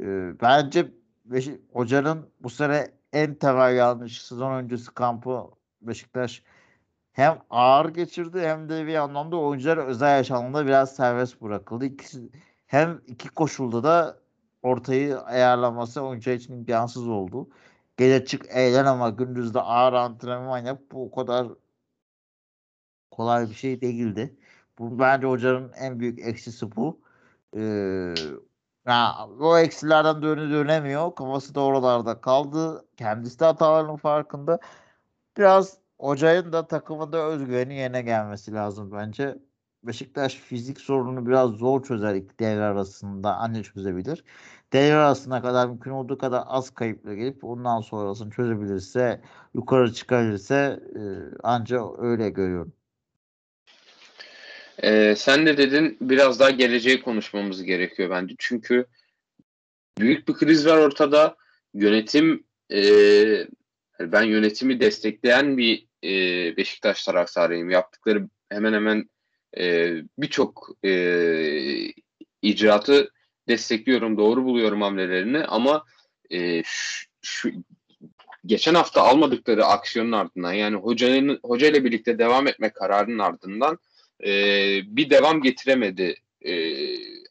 [0.00, 0.04] E,
[0.40, 0.92] bence
[1.24, 5.44] Beşik, hocanın bu sene en temel yanlış sezon öncesi kampı
[5.82, 6.42] Beşiktaş
[7.12, 11.84] hem ağır geçirdi hem de bir anlamda oyuncular özel yaşamında biraz serbest bırakıldı.
[11.84, 12.30] İkisi,
[12.66, 14.18] hem iki koşulda da
[14.62, 17.48] ortayı ayarlaması oyuncu için imkansız oldu.
[18.00, 20.80] Gece çık eğlen ama gündüz de ağır antrenman yap.
[20.92, 21.48] Bu o kadar
[23.10, 24.36] kolay bir şey değildi.
[24.78, 27.00] Bu bence hocanın en büyük eksisi bu.
[27.56, 27.60] Ee,
[28.86, 31.14] yani o eksilerden dönü dönemiyor.
[31.14, 32.86] Kafası da oralarda kaldı.
[32.96, 34.58] Kendisi de hatalarının farkında.
[35.38, 39.38] Biraz hocanın da takımında özgüveni yerine gelmesi lazım bence.
[39.84, 44.24] Beşiktaş fizik sorununu biraz zor çözer iki devre arasında anne çözebilir.
[44.72, 49.20] Devre arasına kadar mümkün olduğu kadar az kayıpla gelip ondan sonrasını çözebilirse
[49.54, 51.00] yukarı çıkabilirse e,
[51.42, 52.72] ancak öyle görüyorum.
[54.82, 58.34] Ee, sen de dedin biraz daha geleceği konuşmamız gerekiyor bence.
[58.38, 58.86] Çünkü
[59.98, 61.36] büyük bir kriz var ortada.
[61.74, 62.82] Yönetim e,
[64.00, 66.10] ben yönetimi destekleyen bir e,
[66.56, 67.70] Beşiktaş taraftarıyım.
[67.70, 69.10] Yaptıkları hemen hemen
[69.58, 71.92] e, birçok e,
[72.42, 73.10] icraatı
[73.50, 75.84] destekliyorum, doğru buluyorum hamlelerini ama
[76.30, 77.50] e, şu, şu
[78.46, 83.78] geçen hafta almadıkları aksiyonun ardından yani hocanın hoca ile birlikte devam etme kararının ardından
[84.24, 84.30] e,
[84.96, 86.54] bir devam getiremedi e,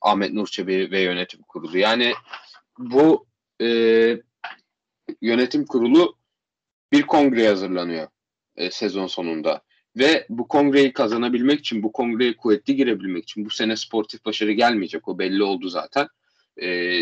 [0.01, 1.77] Ahmet Nurçebi ve yönetim kurulu.
[1.77, 2.13] Yani
[2.77, 3.27] bu
[3.61, 3.67] e,
[5.21, 6.15] yönetim kurulu
[6.91, 8.07] bir kongre hazırlanıyor
[8.55, 9.61] e, sezon sonunda.
[9.97, 15.07] Ve bu kongreyi kazanabilmek için, bu kongreye kuvvetli girebilmek için bu sene sportif başarı gelmeyecek.
[15.07, 16.07] O belli oldu zaten.
[16.61, 17.01] E,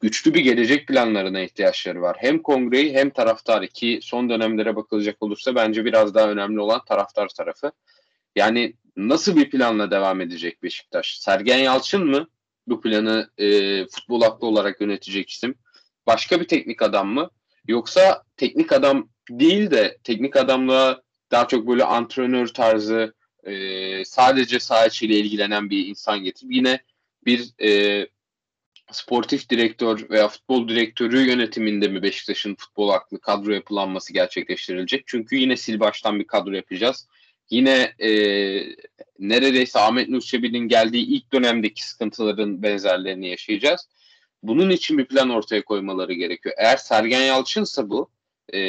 [0.00, 2.16] güçlü bir gelecek planlarına ihtiyaçları var.
[2.20, 7.28] Hem kongreyi hem taraftarı ki son dönemlere bakılacak olursa bence biraz daha önemli olan taraftar
[7.28, 7.72] tarafı.
[8.36, 11.18] Yani nasıl bir planla devam edecek Beşiktaş?
[11.18, 12.28] Sergen Yalçın mı
[12.66, 15.54] bu planı e, futbol aklı olarak yönetecek isim?
[16.06, 17.30] Başka bir teknik adam mı?
[17.68, 21.02] Yoksa teknik adam değil de teknik adamla
[21.34, 26.80] daha çok böyle antrenör tarzı e, sadece saha ile ilgilenen bir insan getirip yine
[27.26, 28.06] bir e,
[28.92, 35.02] sportif direktör veya futbol direktörü yönetiminde mi Beşiktaş'ın futbol aklı kadro yapılanması gerçekleştirilecek?
[35.06, 37.08] Çünkü yine sil baştan bir kadro yapacağız.
[37.50, 38.10] Yine e,
[39.18, 43.88] neredeyse Ahmet Nur Çebi'nin geldiği ilk dönemdeki sıkıntıların benzerlerini yaşayacağız.
[44.42, 46.54] Bunun için bir plan ortaya koymaları gerekiyor.
[46.58, 48.10] Eğer Sergen Yalçın'sa bu
[48.54, 48.60] e,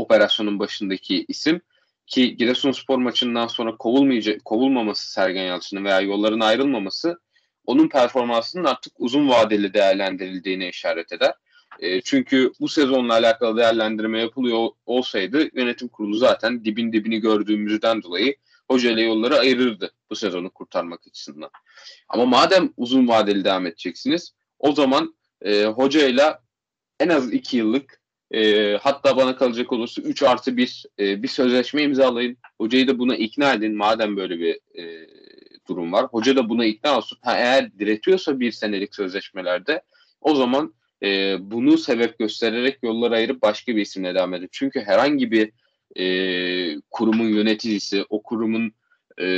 [0.00, 1.60] operasyonun başındaki isim
[2.06, 7.20] ki Giresunspor maçından sonra kovulmayacak kovulmaması Sergen Yalçın'ın veya yolların ayrılmaması
[7.66, 11.34] onun performansının artık uzun vadeli değerlendirildiğine işaret eder.
[11.78, 18.36] E, çünkü bu sezonla alakalı değerlendirme yapılıyor olsaydı yönetim kurulu zaten dibin dibini gördüğümüzden dolayı
[18.70, 21.50] hoca ile yolları ayırırdı bu sezonu kurtarmak açısından.
[22.08, 26.42] Ama madem uzun vadeli devam edeceksiniz o zaman e, hocayla
[27.00, 27.99] en az iki yıllık
[28.30, 32.36] e, hatta bana kalacak olursa 3 artı 1 e, bir sözleşme imzalayın.
[32.58, 35.06] Hocayı da buna ikna edin madem böyle bir e,
[35.68, 36.06] durum var.
[36.06, 37.18] Hoca da buna ikna olsun.
[37.22, 39.82] Ha, eğer diretiyorsa bir senelik sözleşmelerde
[40.20, 44.48] o zaman e, bunu sebep göstererek yolları ayırıp başka bir isimle devam edin.
[44.52, 45.52] Çünkü herhangi bir
[45.96, 46.04] e,
[46.90, 48.72] kurumun yöneticisi o kurumun
[49.18, 49.28] e,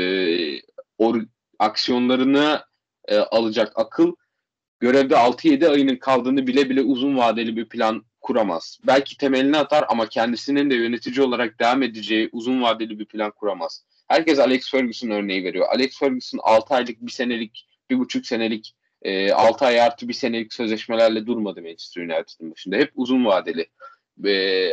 [0.99, 1.23] or,
[1.59, 2.61] aksiyonlarını
[3.09, 4.13] e, alacak akıl
[4.81, 8.79] görevde 6-7 ayının kaldığını bile bile uzun vadeli bir plan kuramaz.
[8.87, 13.85] Belki temelini atar ama kendisinin de yönetici olarak devam edeceği uzun vadeli bir plan kuramaz.
[14.09, 15.67] Herkes Alex Ferguson örneği veriyor.
[15.75, 20.55] Alex Ferguson 6 aylık, bir senelik, bir buçuk senelik, e, 6 ay artı bir senelik
[20.55, 22.77] sözleşmelerle durmadı Manchester United'ın başında.
[22.77, 23.67] Hep uzun vadeli.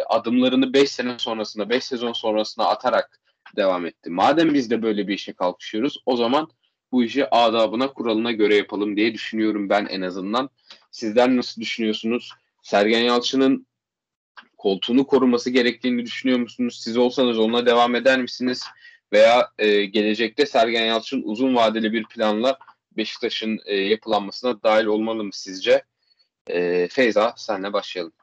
[0.07, 3.19] Adımlarını 5 sene sonrasında, 5 sezon sonrasına atarak
[3.55, 4.09] devam etti.
[4.09, 6.49] Madem biz de böyle bir işe kalkışıyoruz o zaman
[6.91, 10.49] bu işi adabına, kuralına göre yapalım diye düşünüyorum ben en azından.
[10.91, 12.31] Sizler nasıl düşünüyorsunuz?
[12.63, 13.67] Sergen Yalçın'ın
[14.57, 16.79] koltuğunu koruması gerektiğini düşünüyor musunuz?
[16.83, 18.65] Siz olsanız onunla devam eder misiniz?
[19.13, 22.59] Veya e, gelecekte Sergen Yalçın uzun vadeli bir planla
[22.97, 25.83] Beşiktaş'ın e, yapılanmasına dahil olmalı mı sizce?
[26.47, 28.13] E, Feyza senle başlayalım.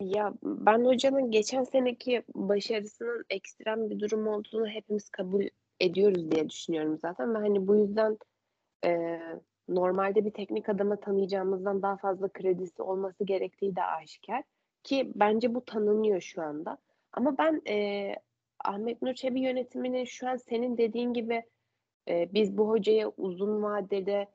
[0.00, 5.44] Ya ben hocanın geçen seneki başarısının ekstrem bir durum olduğunu hepimiz kabul
[5.80, 8.18] ediyoruz diye düşünüyorum zaten ve hani bu yüzden
[8.84, 9.20] e,
[9.68, 14.42] normalde bir teknik adama tanıyacağımızdan daha fazla kredisi olması gerektiği de aşikar
[14.82, 16.78] ki bence bu tanınıyor şu anda.
[17.12, 18.14] Ama ben e,
[18.64, 21.42] Ahmet Nur Çebi yönetiminin şu an senin dediğin gibi
[22.08, 24.26] e, biz bu hocaya uzun vadede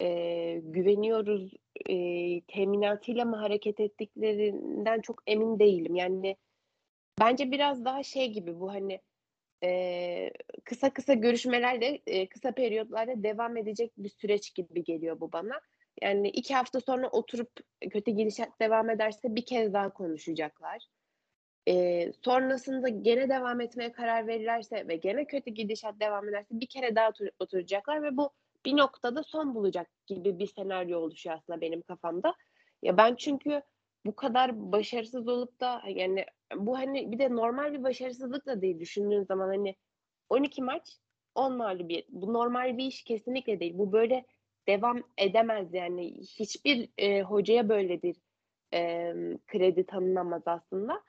[0.00, 1.52] e, güveniyoruz
[1.88, 1.96] e,
[2.40, 5.94] teminatıyla mı hareket ettiklerinden çok emin değilim.
[5.94, 6.36] Yani
[7.20, 9.00] bence biraz daha şey gibi bu hani
[9.64, 10.30] e,
[10.64, 15.60] kısa kısa görüşmelerle e, kısa periyotlarda devam edecek bir süreç gibi geliyor bu bana.
[16.02, 17.50] Yani iki hafta sonra oturup
[17.90, 20.86] kötü gidişat devam ederse bir kez daha konuşacaklar.
[21.68, 26.96] E, sonrasında gene devam etmeye karar verirlerse ve gene kötü gidişat devam ederse bir kere
[26.96, 28.30] daha otur- oturacaklar ve bu
[28.64, 32.34] bir noktada son bulacak gibi bir senaryo oluşuyor aslında benim kafamda.
[32.82, 33.62] Ya ben çünkü
[34.06, 36.24] bu kadar başarısız olup da yani
[36.56, 39.76] bu hani bir de normal bir başarısızlık da değil düşündüğün zaman hani
[40.28, 40.98] 12 maç
[41.34, 42.08] 10 mağlubiyet.
[42.08, 43.78] Bu normal bir iş kesinlikle değil.
[43.78, 44.26] Bu böyle
[44.68, 46.14] devam edemez yani.
[46.20, 48.16] Hiçbir e, hocaya böyle bir
[48.74, 49.12] e,
[49.46, 51.02] kredi tanınamaz aslında.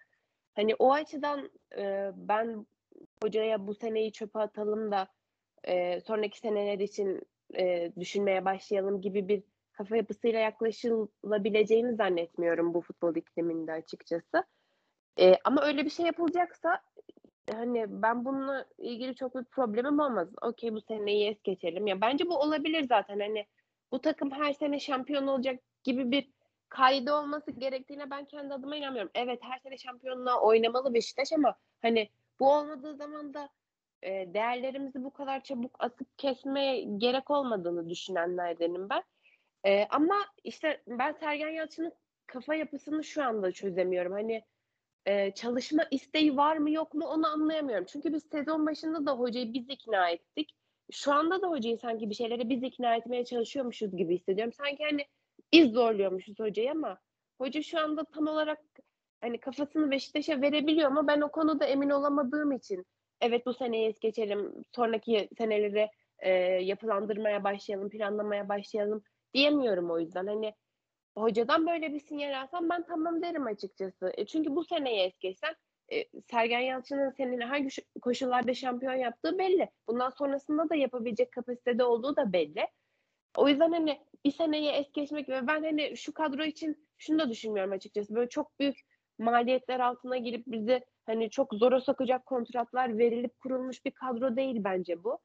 [0.56, 2.66] Hani o açıdan e, ben
[3.24, 5.08] hocaya bu seneyi çöpe atalım da
[5.64, 7.22] e, sonraki seneler için
[7.58, 9.44] e, düşünmeye başlayalım gibi bir
[9.78, 14.44] kafa yapısıyla yaklaşılabileceğini zannetmiyorum bu futbol ikliminde açıkçası.
[15.20, 16.82] E, ama öyle bir şey yapılacaksa
[17.54, 20.28] hani ben bununla ilgili çok bir problemim olmaz.
[20.42, 21.88] Okey bu seneyi es geçelim.
[21.88, 23.20] Ya bence bu olabilir zaten.
[23.20, 23.46] Hani
[23.92, 26.30] bu takım her sene şampiyon olacak gibi bir
[26.70, 29.12] kaydı olması gerektiğine ben kendi adıma inanmıyorum.
[29.16, 32.10] Evet her sene şampiyonluğa oynamalı Beşiktaş ama hani
[32.40, 33.50] bu olmadığı zaman da
[34.02, 39.04] e, değerlerimizi bu kadar çabuk atıp kesmeye gerek olmadığını düşünenlerdenim ben.
[39.68, 41.94] E, ama işte ben Sergen Yalçın'ın
[42.28, 44.12] kafa yapısını şu anda çözemiyorum.
[44.12, 44.44] Hani
[45.06, 47.86] e, çalışma isteği var mı yok mu onu anlayamıyorum.
[47.86, 50.56] Çünkü biz sezon başında da hocayı biz ikna ettik.
[50.92, 54.54] Şu anda da hocayı sanki bir şeylere biz ikna etmeye çalışıyormuşuz gibi hissediyorum.
[54.54, 55.06] Sanki hani
[55.54, 57.00] biz zorluyormuşuz hocayı ama
[57.38, 58.60] hoca şu anda tam olarak
[59.22, 62.86] hani kafasını Beşiktaş'a verebiliyor ama ben o konuda emin olamadığım için
[63.22, 66.32] evet bu seneyi es geçelim sonraki seneleri e,
[66.64, 69.04] yapılandırmaya başlayalım planlamaya başlayalım
[69.38, 70.54] diyemiyorum o yüzden hani
[71.18, 74.12] hocadan böyle bir sinyal alsam ben tamam derim açıkçası.
[74.18, 75.56] E, çünkü bu seneyi es geçsen
[75.94, 77.70] e, Sergen Yalçın'ın senin hangi
[78.02, 79.70] koşullarda şampiyon yaptığı belli.
[79.88, 82.68] Bundan sonrasında da yapabilecek kapasitede olduğu da belli.
[83.38, 87.30] O yüzden hani bir seneyi es geçmek ve ben hani şu kadro için şunu da
[87.30, 88.16] düşünmüyorum açıkçası.
[88.16, 88.78] Böyle çok büyük
[89.20, 95.04] maliyetler altına girip bizi hani çok zora sokacak kontratlar verilip kurulmuş bir kadro değil bence
[95.04, 95.20] bu.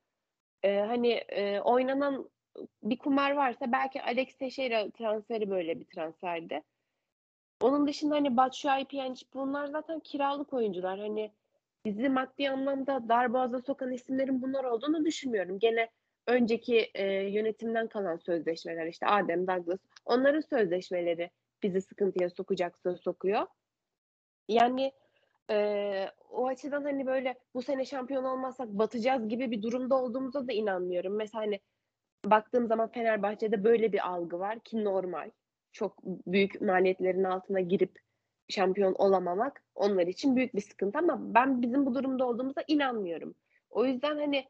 [0.63, 2.31] Ee, hani e, oynanan
[2.83, 6.63] bir kumar varsa belki Alex Teixeira transferi böyle bir transferdi.
[7.61, 10.99] Onun dışında hani Batshuayi, Pjanic bunlar zaten kiralık oyuncular.
[10.99, 11.33] Hani
[11.85, 15.59] bizi maddi anlamda darboğaza sokan isimlerin bunlar olduğunu düşünmüyorum.
[15.59, 15.89] Gene
[16.27, 21.31] önceki e, yönetimden kalan sözleşmeler işte Adem Douglas onların sözleşmeleri
[21.63, 23.47] bizi sıkıntıya sokacaksa sokuyor.
[24.49, 24.93] Yani
[25.51, 30.53] e, o açıdan hani böyle bu sene şampiyon olmazsak batacağız gibi bir durumda olduğumuza da
[30.53, 31.17] inanmıyorum.
[31.17, 31.61] Mesela hani
[32.25, 35.31] baktığım zaman Fenerbahçe'de böyle bir algı var ki normal.
[35.73, 37.99] Çok büyük maliyetlerin altına girip
[38.49, 43.35] şampiyon olamamak onlar için büyük bir sıkıntı ama ben bizim bu durumda olduğumuza inanmıyorum.
[43.71, 44.49] O yüzden hani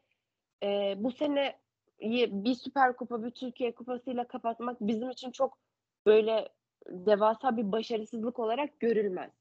[0.63, 1.55] e, bu sene
[2.01, 5.57] bir Süper Kupa, bir Türkiye Kupası'yla kapatmak bizim için çok
[6.05, 6.49] böyle
[6.89, 9.31] devasa bir başarısızlık olarak görülmez.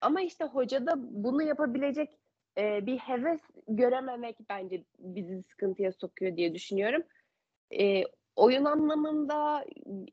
[0.00, 2.18] Ama işte hocada bunu yapabilecek
[2.58, 7.02] e, bir heves görememek bence bizi sıkıntıya sokuyor diye düşünüyorum.
[7.80, 8.04] E,
[8.36, 9.64] oyun anlamında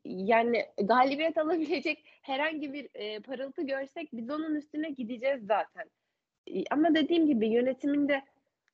[0.04, 5.90] yani galibiyet alabilecek herhangi bir e, parıltı görsek biz onun üstüne gideceğiz zaten.
[6.46, 8.22] E, ama dediğim gibi yönetiminde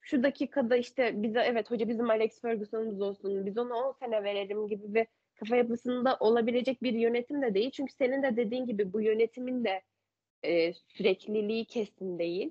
[0.00, 4.68] şu dakikada işte bize evet hoca bizim Alex Ferguson'umuz olsun biz ona 10 sene verelim
[4.68, 7.70] gibi bir kafa yapısında olabilecek bir yönetim de değil.
[7.70, 9.82] Çünkü senin de dediğin gibi bu yönetimin de
[10.42, 12.50] e, sürekliliği kesin değil.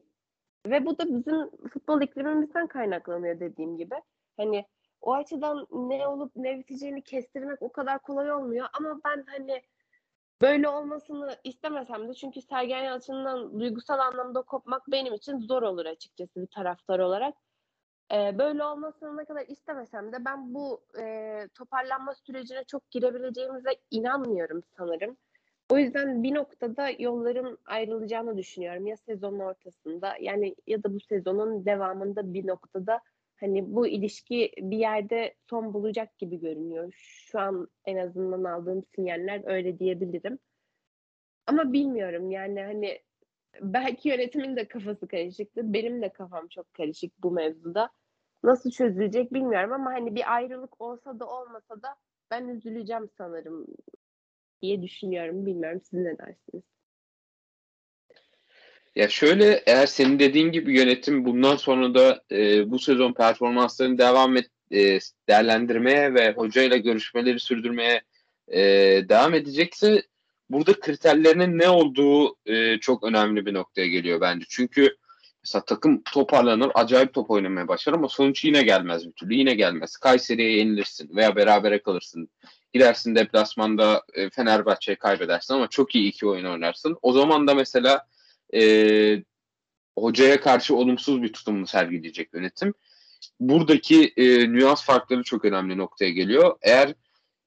[0.66, 3.96] Ve bu da bizim futbol iklimimizden kaynaklanıyor dediğim gibi.
[4.38, 4.66] Hani
[5.06, 8.68] o açıdan ne olup ne biteceğini kestirmek o kadar kolay olmuyor.
[8.74, 9.64] Ama ben hani
[10.42, 16.42] böyle olmasını istemesem de çünkü Sergen Yalçın'dan duygusal anlamda kopmak benim için zor olur açıkçası
[16.42, 17.36] bir taraftar olarak.
[18.14, 24.64] Ee, böyle olmasını ne kadar istemesem de ben bu e, toparlanma sürecine çok girebileceğimize inanmıyorum
[24.78, 25.18] sanırım.
[25.72, 28.88] O yüzden bir noktada yolların ayrılacağını düşünüyorum.
[28.88, 33.02] Ya sezonun ortasında yani ya da bu sezonun devamında bir noktada
[33.40, 36.94] hani bu ilişki bir yerde son bulacak gibi görünüyor.
[36.98, 40.40] Şu an en azından aldığım sinyaller öyle diyebilirim.
[41.48, 43.00] Ama bilmiyorum yani hani
[43.62, 45.74] belki yönetimin de kafası karışıktı.
[45.74, 47.90] Benim de kafam çok karışık bu mevzuda.
[48.44, 51.96] Nasıl çözülecek bilmiyorum ama hani bir ayrılık olsa da olmasa da
[52.32, 53.68] ben üzüleceğim sanırım
[54.62, 55.46] diye düşünüyorum.
[55.46, 56.64] Bilmiyorum siz ne dersiniz?
[58.96, 64.38] Ya şöyle eğer senin dediğin gibi yönetim bundan sonra da e, bu sezon performanslarını devam
[64.38, 68.02] et e, değerlendirmeye ve hocayla görüşmeleri sürdürmeye
[68.48, 68.62] e,
[69.10, 70.04] devam edecekse
[70.50, 74.46] burada kriterlerinin ne olduğu e, çok önemli bir noktaya geliyor bence.
[74.50, 74.98] Çünkü
[75.44, 79.34] mesela takım toparlanır, acayip top oynamaya başlar ama sonuç yine gelmez bir türlü.
[79.34, 79.98] Yine gelmez.
[79.98, 82.30] Kayseri'ye yenilirsin veya berabere kalırsın.
[82.74, 86.98] Gidersin deplasmanda e, Fenerbahçe'ye kaybedersin ama çok iyi iki oyun oynarsın.
[87.02, 88.08] O zaman da mesela
[88.54, 89.24] e,
[89.98, 92.74] hocaya karşı olumsuz bir tutum mu sergileyecek yönetim?
[93.40, 96.58] Buradaki e, nüans farkları çok önemli noktaya geliyor.
[96.62, 96.94] Eğer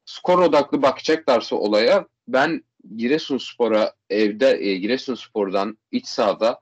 [0.05, 2.65] skor odaklı bakacaklarsa olaya ben
[2.97, 6.61] Giresunspor'a evde e, Giresunspor'dan iç sahada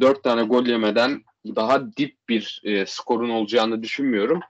[0.00, 4.40] dört tane gol yemeden daha dip bir e, skorun olacağını düşünmüyorum.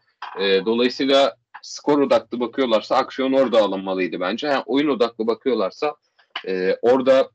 [0.40, 4.46] E, dolayısıyla skor odaklı bakıyorlarsa aksiyon orada alınmalıydı bence.
[4.46, 5.94] Yani oyun odaklı bakıyorlarsa
[6.46, 7.30] e, orada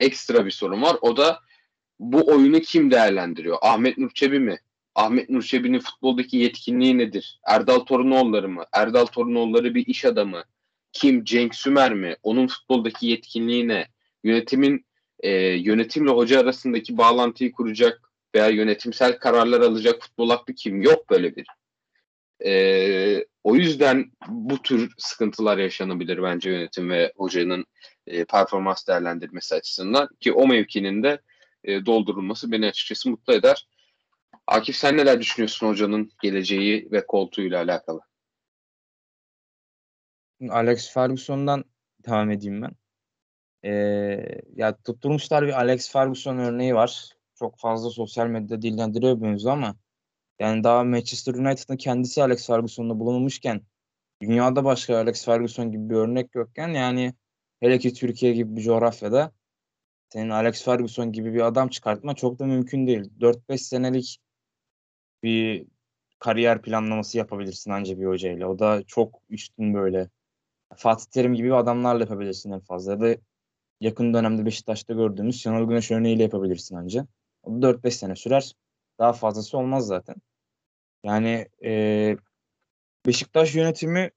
[0.00, 0.96] ekstra bir sorun var.
[1.00, 1.40] O da
[2.00, 3.58] bu oyunu kim değerlendiriyor?
[3.62, 4.58] Ahmet Nurçebi mi?
[4.94, 7.40] Ahmet Nurçebi'nin futboldaki yetkinliği nedir?
[7.46, 8.64] Erdal Torunoğulları mı?
[8.72, 10.44] Erdal Torunoğulları bir iş adamı.
[10.92, 11.24] Kim?
[11.24, 12.16] Cenk Sümer mi?
[12.22, 13.88] Onun futboldaki yetkinliği ne?
[14.24, 14.86] Yönetimin
[15.20, 20.82] e, yönetimle hoca arasındaki bağlantıyı kuracak veya yönetimsel kararlar alacak futbol aklı kim?
[20.82, 21.46] Yok böyle bir.
[22.44, 27.66] E, o yüzden bu tür sıkıntılar yaşanabilir bence yönetim ve hocanın
[28.10, 31.20] e, performans değerlendirmesi açısından ki o mevkinin de
[31.64, 33.68] e, doldurulması beni açıkçası mutlu eder.
[34.46, 38.00] Akif sen neler düşünüyorsun hocanın geleceği ve koltuğuyla alakalı?
[40.48, 41.64] Alex Ferguson'dan
[42.06, 42.72] devam edeyim ben.
[43.64, 47.08] Ee, ya tutturmuşlar bir Alex Ferguson örneği var.
[47.34, 49.76] Çok fazla sosyal medyada dillendiriyor mevzu ama
[50.38, 53.62] yani daha Manchester United'ın kendisi Alex Ferguson'la bulunmamışken
[54.22, 57.14] dünyada başka Alex Ferguson gibi bir örnek yokken yani
[57.60, 59.32] hele ki Türkiye gibi bir coğrafyada
[60.08, 63.10] senin Alex Ferguson gibi bir adam çıkartma çok da mümkün değil.
[63.20, 64.18] 4-5 senelik
[65.22, 65.66] bir
[66.18, 68.48] kariyer planlaması yapabilirsin anca bir hocayla.
[68.48, 70.10] O da çok üstün böyle.
[70.76, 72.92] Fatih Terim gibi adamlarla yapabilirsin en fazla.
[72.92, 73.16] Ya da
[73.80, 77.06] yakın dönemde Beşiktaş'ta gördüğümüz Şenol Güneş örneğiyle yapabilirsin anca.
[77.42, 78.54] O da 4-5 sene sürer.
[78.98, 80.16] Daha fazlası olmaz zaten.
[81.04, 82.16] Yani e,
[83.06, 84.10] Beşiktaş yönetimi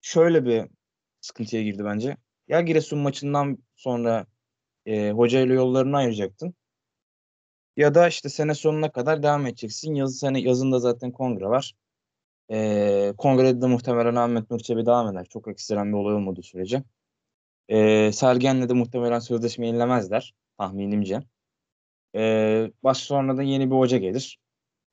[0.00, 0.68] şöyle bir
[1.20, 2.16] sıkıntıya girdi bence.
[2.48, 4.26] Ya Giresun maçından sonra
[4.86, 6.54] e, hocayla yollarını ayıracaktın.
[7.76, 9.94] Ya da işte sene sonuna kadar devam edeceksin.
[9.94, 11.74] Yaz, sene, yazında zaten kongre var.
[12.50, 15.26] E, kongrede de muhtemelen Ahmet Nur devam eder.
[15.30, 16.82] Çok ekstrem bir olay olmadığı sürece.
[17.68, 21.20] E, Sergen'le de muhtemelen sözleşme yenilemezler tahminimce.
[22.16, 24.38] E, baş sonra da yeni bir hoca gelir.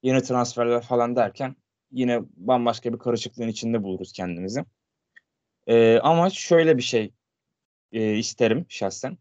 [0.03, 1.55] Yeni transferler falan derken
[1.91, 4.65] yine bambaşka bir karışıklığın içinde buluruz kendimizi.
[5.67, 7.13] E, ama şöyle bir şey
[7.93, 9.17] e, isterim şahsen.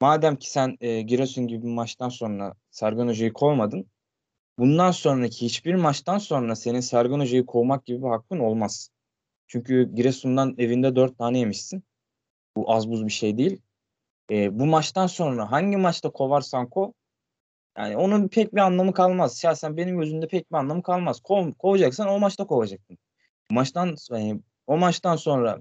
[0.00, 3.90] Madem ki sen e, Giresun gibi bir maçtan sonra Sergen Hoca'yı kovmadın.
[4.58, 8.90] Bundan sonraki hiçbir maçtan sonra senin Sergen Hoca'yı kovmak gibi bir hakkın olmaz.
[9.46, 11.84] Çünkü Giresun'dan evinde dört tane yemişsin.
[12.56, 13.62] Bu az buz bir şey değil.
[14.30, 16.90] E, bu maçtan sonra hangi maçta kovarsan kov
[17.78, 19.40] yani onun pek bir anlamı kalmaz.
[19.40, 21.20] Şahsen benim gözümde pek bir anlamı kalmaz.
[21.20, 22.98] Kov, kovacaksan o maçta kovacaktın.
[23.50, 25.60] Maçtan yani o maçtan sonra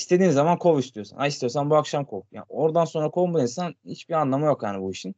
[0.00, 1.16] istediğin zaman kov istiyorsan.
[1.16, 2.22] Ay istiyorsan bu akşam kov.
[2.32, 5.14] Yani oradan sonra kovmadıysan hiçbir anlamı yok yani bu işin.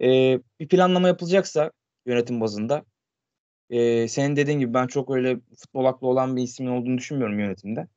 [0.00, 1.72] Ee, bir planlama yapılacaksa
[2.06, 2.84] yönetim bazında
[3.70, 7.88] e, senin dediğin gibi ben çok öyle futbol aklı olan bir ismin olduğunu düşünmüyorum yönetimde.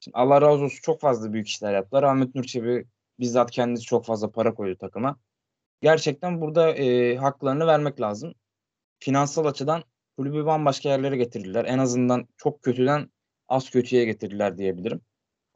[0.00, 2.02] Şimdi Allah razı olsun çok fazla büyük işler yaptılar.
[2.02, 2.86] Ahmet Nurçebi
[3.20, 5.18] bizzat kendisi çok fazla para koydu takıma.
[5.82, 8.34] Gerçekten burada e, haklarını vermek lazım.
[8.98, 9.84] Finansal açıdan
[10.16, 11.64] kulübü bambaşka yerlere getirdiler.
[11.64, 13.10] En azından çok kötüden
[13.48, 15.00] az kötüye getirdiler diyebilirim.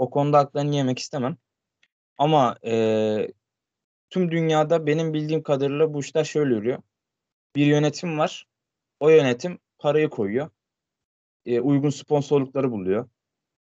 [0.01, 1.37] O konuda haklarını yemek istemem.
[2.19, 3.29] Ama e,
[4.11, 6.83] tüm dünyada benim bildiğim kadarıyla bu işler şöyle yürüyor.
[7.57, 8.47] Bir yönetim var.
[9.01, 10.51] O yönetim parayı koyuyor.
[11.47, 13.09] E, uygun sponsorlukları buluyor.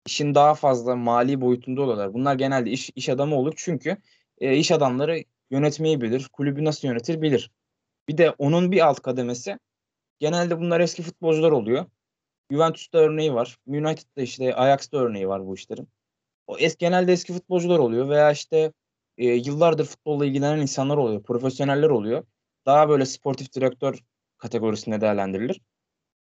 [0.06, 2.14] İşin daha fazla mali boyutunda oluyorlar.
[2.14, 3.96] Bunlar genelde iş, iş adamı olur çünkü
[4.38, 6.28] e, iş adamları yönetmeyi bilir.
[6.32, 7.50] Kulübü nasıl yönetir bilir.
[8.08, 9.58] Bir de onun bir alt kademesi
[10.18, 11.86] genelde bunlar eski futbolcular oluyor.
[12.50, 13.58] Juventus'ta örneği var.
[13.66, 15.88] United'da işte Ajax'ta örneği var bu işlerin.
[16.50, 18.72] O es, genelde eski futbolcular oluyor veya işte
[19.18, 21.22] e, yıllardır futbolla ilgilenen insanlar oluyor.
[21.22, 22.24] Profesyoneller oluyor.
[22.66, 23.98] Daha böyle sportif direktör
[24.38, 25.60] kategorisinde değerlendirilir.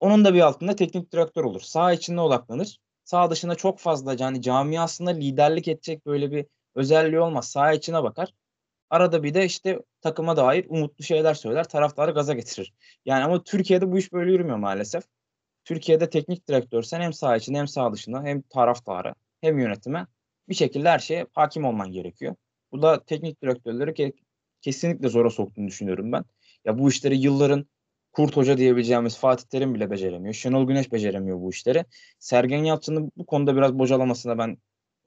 [0.01, 1.61] Onun da bir altında teknik direktör olur.
[1.61, 2.79] Sağ içinde odaklanır.
[3.05, 7.49] Sağ dışında çok fazla yani camiasında liderlik edecek böyle bir özelliği olmaz.
[7.49, 8.35] Sağ içine bakar.
[8.91, 11.69] Arada bir de işte takıma dair umutlu şeyler söyler.
[11.69, 12.75] Taraftarı gaza getirir.
[13.05, 15.05] Yani ama Türkiye'de bu iş böyle yürümüyor maalesef.
[15.65, 19.15] Türkiye'de teknik direktör sen hem sağ içinde hem sağ dışında hem taraftara
[19.45, 20.07] hem yönetime
[20.49, 22.35] bir şekilde her şeye hakim olman gerekiyor.
[22.73, 24.13] Bu da teknik direktörleri ke-
[24.61, 26.25] kesinlikle zora soktuğunu düşünüyorum ben.
[26.65, 27.67] Ya bu işleri yılların
[28.13, 30.35] kurt hoca diyebileceğimiz Fatih Terim bile beceremiyor.
[30.35, 31.85] Şenol Güneş beceremiyor bu işleri.
[32.19, 34.59] Sergen Yalçın'ın bu konuda biraz bocalamasına ben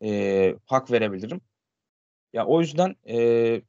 [0.04, 1.42] e, hak verebilirim.
[2.34, 3.62] Ya o yüzden e,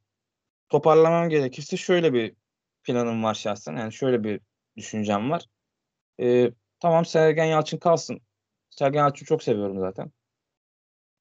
[0.69, 2.35] toparlamam gerekirse şöyle bir
[2.83, 3.75] planım var şahsen.
[3.75, 4.41] Yani şöyle bir
[4.77, 5.45] düşüncem var.
[6.21, 8.21] E, tamam Sergen Yalçın kalsın.
[8.69, 10.11] Sergen Yalçın'ı çok seviyorum zaten.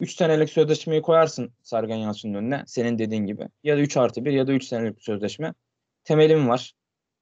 [0.01, 3.49] 3 senelik sözleşmeyi koyarsın Sergen Yalçın'ın önüne senin dediğin gibi.
[3.62, 5.55] Ya da 3 artı 1 ya da 3 senelik sözleşme.
[6.05, 6.72] Temelim var.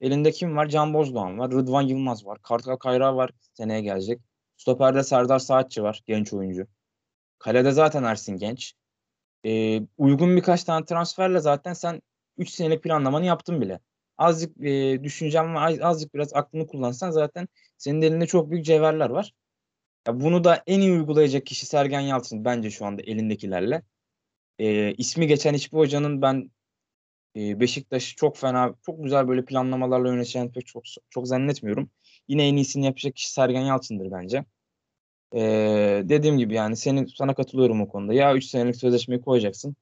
[0.01, 0.67] Elinde kim var?
[0.69, 1.51] Can Bozdoğan var.
[1.51, 2.39] Rıdvan Yılmaz var.
[2.43, 3.31] Kartal Kayra var.
[3.55, 4.21] Seneye gelecek.
[4.57, 6.03] Stoper'de Serdar Saatçi var.
[6.07, 6.67] Genç oyuncu.
[7.39, 8.75] Kalede zaten Ersin Genç.
[9.45, 12.03] Ee, uygun birkaç tane transferle zaten sen
[12.39, 13.81] 3 senelik planlamanı yaptın bile.
[14.19, 15.79] Azıcık e, düşüncem var.
[15.83, 17.49] Azıcık biraz aklını kullansan zaten
[17.79, 19.33] senin elinde çok büyük cevherler var.
[20.07, 23.83] Ya bunu da en iyi uygulayacak kişi Sergen Yalçın bence şu anda elindekilerle.
[24.59, 26.51] E, ismi geçen hiçbir hocanın ben
[27.37, 31.91] e, Beşiktaş'ı çok fena, çok güzel böyle planlamalarla yöneteceğini pek çok, çok zannetmiyorum.
[32.29, 34.45] Yine en iyisini yapacak kişi Sergen Yalçın'dır bence.
[35.35, 35.41] E,
[36.05, 38.15] dediğim gibi yani senin sana katılıyorum o konuda.
[38.15, 39.77] Ya 3 senelik sözleşmeyi koyacaksın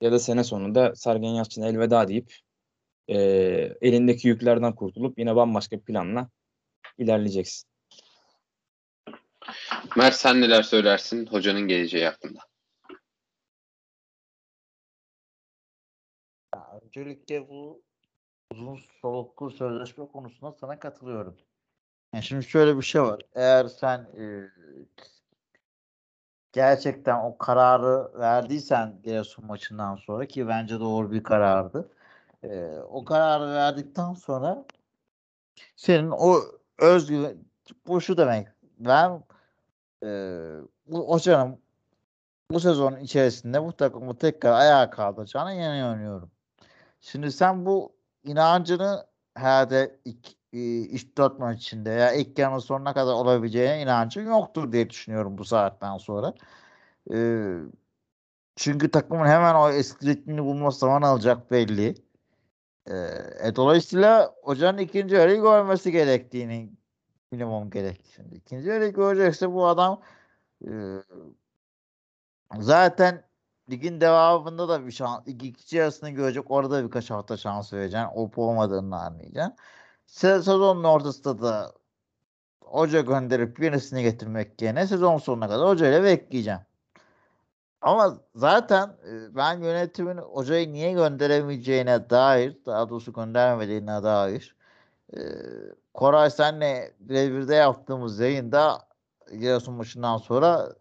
[0.00, 2.34] ya da sene sonunda Sergen Yalçın'a elveda deyip
[3.08, 3.16] e,
[3.82, 6.30] elindeki yüklerden kurtulup yine bambaşka bir planla
[6.98, 7.68] ilerleyeceksin.
[9.96, 12.38] Mert sen neler söylersin hocanın geleceği hakkında?
[16.54, 17.82] Ya, öncelikle bu
[18.50, 21.36] uzun soluklu sözleşme konusunda sana katılıyorum.
[22.14, 23.20] Yani şimdi şöyle bir şey var.
[23.34, 24.24] Eğer sen e,
[26.52, 31.90] gerçekten o kararı verdiysen Giresun maçından sonra ki bence doğru bir karardı.
[32.42, 34.64] E, o kararı verdikten sonra
[35.76, 36.40] senin o
[36.78, 37.36] özgüven
[37.86, 39.22] bu şu demek ben
[40.04, 40.08] e,
[40.86, 41.58] bu hocanın
[42.50, 46.30] bu sezon içerisinde bu takımı tekrar ayağa kaldıracağına inanıyorum.
[47.00, 47.92] Şimdi sen bu
[48.24, 54.26] inancını herhalde ilk, e, ilk dört maç içinde ya ilk yarının sonuna kadar olabileceğine inancın
[54.26, 56.34] yoktur diye düşünüyorum bu saatten sonra.
[57.14, 57.16] E,
[58.56, 61.94] çünkü takımın hemen o eski ritmini bulması zaman alacak belli.
[62.86, 62.94] E,
[63.42, 66.70] e, dolayısıyla hocanın ikinci yarıyı görmesi gerektiğini
[67.32, 68.04] minimum gerek.
[68.16, 70.00] Şimdi ikinci yarıyı görecekse bu adam
[70.64, 70.70] e,
[72.58, 73.24] zaten
[73.70, 76.50] ligin devamında da bir şans, ikinci yarısını görecek.
[76.50, 78.08] Orada birkaç hafta şans vereceksin.
[78.14, 79.56] Olup olmadığını anlayacaksın.
[80.06, 81.72] Sezonun ortasında da
[82.64, 86.60] hoca gönderip birisini getirmek yerine sezon sonuna kadar hocayla bekleyeceğim.
[87.80, 88.96] Ama zaten
[89.30, 94.57] ben yönetimin hocayı niye gönderemeyeceğine dair, daha doğrusu göndermediğine dair
[95.16, 95.20] e,
[95.94, 98.88] Koray senle birebirde yaptığımız yayında
[99.32, 100.74] Giresun maçından sonra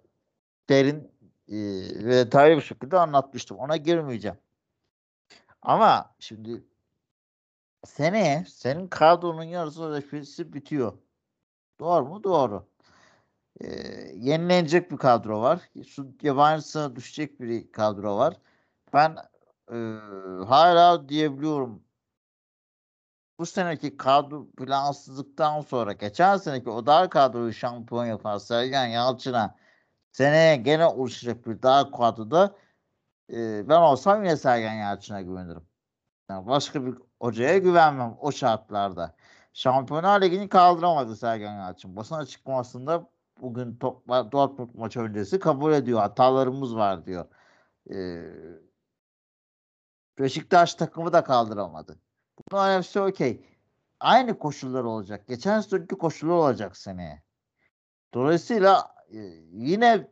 [0.70, 1.12] derin
[1.48, 1.58] e,
[2.06, 3.58] ve detaylı bir şekilde anlatmıştım.
[3.58, 4.38] Ona girmeyeceğim.
[5.62, 6.64] Ama şimdi
[7.86, 10.94] seneye senin kadronun yarısı sözleşmesi bitiyor.
[11.80, 12.24] Doğru mu?
[12.24, 12.68] Doğru.
[13.62, 13.68] Ee,
[14.16, 15.62] yenilenecek bir kadro var.
[16.22, 18.34] Yabancısına düşecek bir kadro var.
[18.94, 19.16] Ben
[19.72, 19.78] e,
[20.46, 21.84] hala diyebiliyorum
[23.40, 29.56] bu seneki kadro plansızlıktan sonra geçen seneki o dar kadroyu şampiyon yapan Sergen Yalçın'a
[30.12, 32.56] seneye gene oluşacak bir dar kadroda
[33.34, 35.68] e, ben olsam yine Sergen Yalçın'a güvenirim.
[36.30, 39.16] Yani başka bir hocaya güvenmem o şartlarda.
[39.54, 41.96] Şampiyonlar Ligi'ni kaldıramadı Sergen Yalçın.
[41.96, 43.10] Basın açıklamasında
[43.42, 46.00] bugün top, Dortmund maçı öncesi kabul ediyor.
[46.00, 47.26] Hatalarımız var diyor.
[47.92, 48.24] Ee,
[50.20, 52.00] Beşiktaş takımı da kaldıramadı.
[52.52, 53.42] Bunlar hepsi okey.
[54.00, 55.28] Aynı koşullar olacak.
[55.28, 57.22] Geçen seneki koşullar olacak seneye.
[58.14, 59.20] Dolayısıyla e,
[59.52, 60.08] yine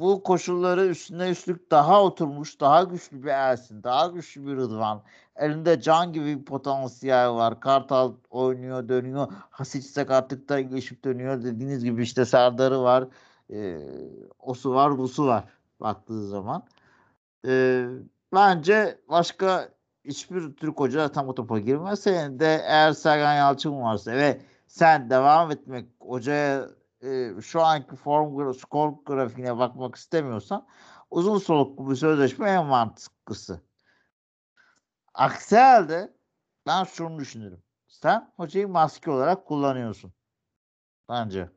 [0.00, 5.02] bu koşulları üstüne üstlük daha oturmuş, daha güçlü bir Ersin, daha güçlü bir Rıdvan.
[5.36, 7.60] Elinde can gibi bir potansiyel var.
[7.60, 9.32] Kartal oynuyor, dönüyor.
[9.50, 11.42] Hasic sakatlıktan geçip dönüyor.
[11.44, 13.08] Dediğiniz gibi işte Serdar'ı var.
[13.52, 13.78] E,
[14.38, 15.44] osu var, busu var
[15.80, 16.62] baktığı zaman.
[17.46, 17.84] E,
[18.34, 19.68] bence başka
[20.08, 22.00] hiçbir Türk hoca tam o topa girmez.
[22.00, 26.68] Senin de eğer Sergen Yalçın varsa ve sen devam etmek hocaya
[27.02, 30.66] e, şu anki form skor grafiğine bakmak istemiyorsan
[31.10, 33.60] uzun soluklu bir sözleşme en mantıklısı.
[35.14, 36.12] Aksi halde
[36.66, 37.62] ben şunu düşünürüm.
[37.88, 40.12] Sen hocayı maske olarak kullanıyorsun.
[41.08, 41.50] Bence.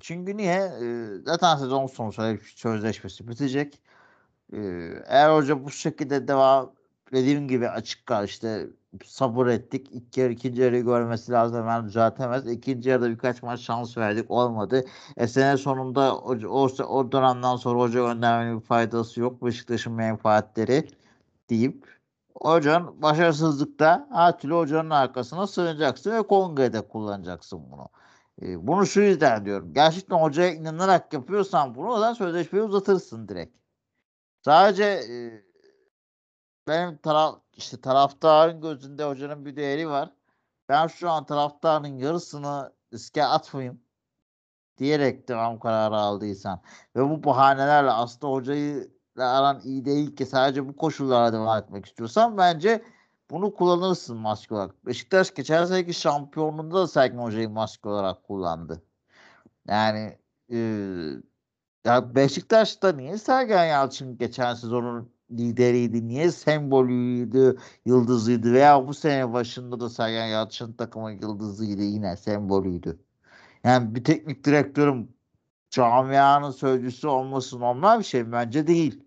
[0.00, 0.54] çünkü niye?
[0.82, 2.12] E, zaten sezon sonu
[2.56, 3.82] sözleşmesi bitecek.
[4.52, 4.58] E,
[5.06, 6.72] eğer hoca bu şekilde devam
[7.12, 8.66] dediğim gibi açık kal işte
[9.04, 9.88] sabır ettik.
[9.92, 12.46] İlk yarı ikinci yarı görmesi lazım hemen düzeltemez.
[12.46, 14.84] İkinci yarıda birkaç maç şans verdik olmadı.
[15.16, 19.44] E sene sonunda o, o, o dönemden sonra hoca göndermenin bir faydası yok.
[19.44, 20.88] Beşiktaş'ın menfaatleri
[21.50, 21.86] deyip
[22.34, 27.88] hocanın başarısızlıkta her hocanın arkasına sığınacaksın ve kongrede kullanacaksın bunu.
[28.42, 29.74] E, bunu şu yüzden diyorum.
[29.74, 33.56] Gerçekten hocaya inanarak yapıyorsan bunu o zaman sözleşmeyi uzatırsın direkt.
[34.44, 35.42] Sadece e,
[36.68, 40.10] benim taraf işte taraftarın gözünde hocanın bir değeri var.
[40.68, 43.80] Ben şu an taraftarın yarısını riske atmayayım
[44.78, 46.62] diyerek devam kararı aldıysan
[46.96, 52.36] ve bu bahanelerle aslında hocayı aran iyi değil ki sadece bu koşullara devam etmek istiyorsan
[52.38, 52.84] bence
[53.30, 54.86] bunu kullanırsın maske olarak.
[54.86, 58.82] Beşiktaş geçen seneki şampiyonluğunda da Sergen Hoca'yı maske olarak kullandı.
[59.68, 60.18] Yani
[60.52, 60.58] e,
[61.86, 69.80] ya Beşiktaş'ta niye Sergen Yalçın geçen sezonun lideriydi, niye sembolüydü, yıldızıydı veya bu sene başında
[69.80, 72.98] da Sergen Yalçın takımın yıldızıydı yine sembolüydü.
[73.64, 75.16] Yani bir teknik direktörün
[75.70, 79.04] camianın sözcüsü olması normal bir şey bence değil.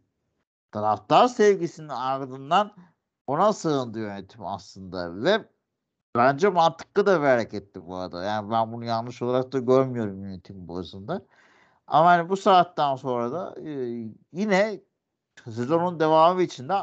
[0.72, 2.72] Taraftar sevgisinin ardından
[3.28, 5.46] ona sığındı yönetim aslında ve
[6.16, 8.24] bence mantıklı da bir hareketti bu arada.
[8.24, 11.26] Yani ben bunu yanlış olarak da görmüyorum yönetim bazında.
[11.88, 13.70] Ama hani bu saatten sonra da e,
[14.34, 14.82] yine
[15.44, 16.74] sezonun devamı için de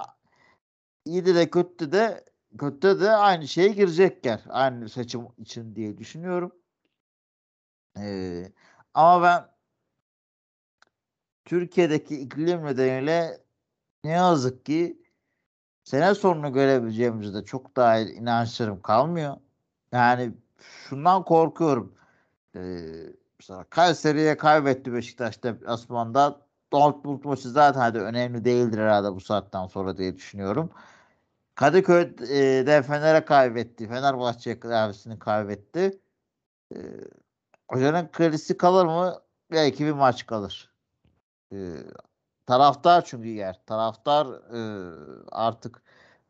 [1.05, 2.25] iyide de kötü de
[2.59, 4.41] kötü de aynı şeye girecekler.
[4.49, 6.53] Aynı seçim için diye düşünüyorum.
[7.99, 8.53] Ee,
[8.95, 9.49] ama ben
[11.45, 13.41] Türkiye'deki iklim nedeniyle
[14.05, 15.03] ne yazık ki
[15.85, 19.37] sene sonunu görebileceğimizde çok daha inançlarım kalmıyor.
[19.93, 21.95] Yani şundan korkuyorum.
[22.57, 22.61] Ee,
[23.41, 26.47] mesela Kayseri'ye kaybetti Beşiktaş deplasmanda.
[26.73, 30.71] Dortmund maçı zaten de önemli değildir herhalde bu saatten sonra diye düşünüyorum.
[31.55, 33.89] Kadıköy'de Fener'e kaybetti.
[33.89, 36.01] Fenerbahçe derbisini kaybetti.
[36.75, 36.79] Ee,
[37.69, 39.15] hocanın kredisi kalır mı?
[39.51, 40.73] Belki bir maç kalır.
[41.53, 41.77] Ee,
[42.47, 43.61] taraftar çünkü yer.
[43.67, 44.61] Taraftar e,
[45.33, 45.83] artık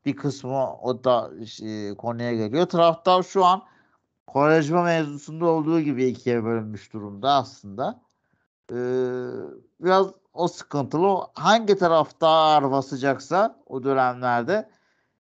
[0.06, 1.30] bir kısmı o da
[1.62, 2.66] e, konuya geliyor.
[2.66, 3.62] Taraftar şu an
[4.26, 8.02] Kovarejma mevzusunda olduğu gibi ikiye bölünmüş durumda aslında.
[9.80, 11.26] Biraz o sıkıntılı.
[11.34, 14.68] Hangi taraftar basacaksa o dönemlerde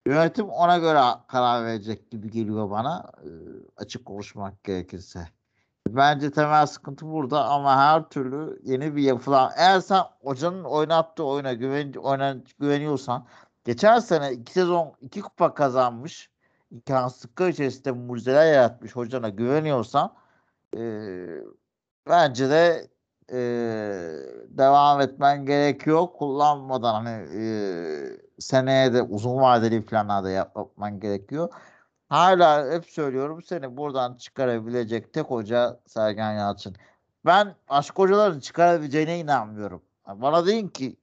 [0.05, 3.11] yönetim ona göre karar verecek gibi geliyor bana.
[3.23, 3.29] Ee,
[3.77, 5.27] açık konuşmak gerekirse.
[5.89, 11.53] Bence temel sıkıntı burada ama her türlü yeni bir yapılan eğer sen hocanın oynattığı oyuna
[11.53, 13.25] güven, oynan, güveniyorsan
[13.65, 16.29] geçen sene iki sezon iki kupa kazanmış
[16.71, 20.13] imkansızlıklar içerisinde mucizeler yaratmış hocana güveniyorsan
[20.77, 20.81] e,
[22.09, 22.87] bence de
[23.31, 23.39] e,
[24.49, 26.07] devam etmen gerekiyor.
[26.17, 27.43] Kullanmadan hani e,
[28.39, 31.49] seneye de uzun vadeli planlarda yapman gerekiyor.
[32.09, 36.75] Hala hep söylüyorum seni buradan çıkarabilecek tek hoca Sergen Yalçın.
[37.25, 39.81] Ben aşk hocaların çıkarabileceğine inanmıyorum.
[40.07, 40.97] Bana deyin ki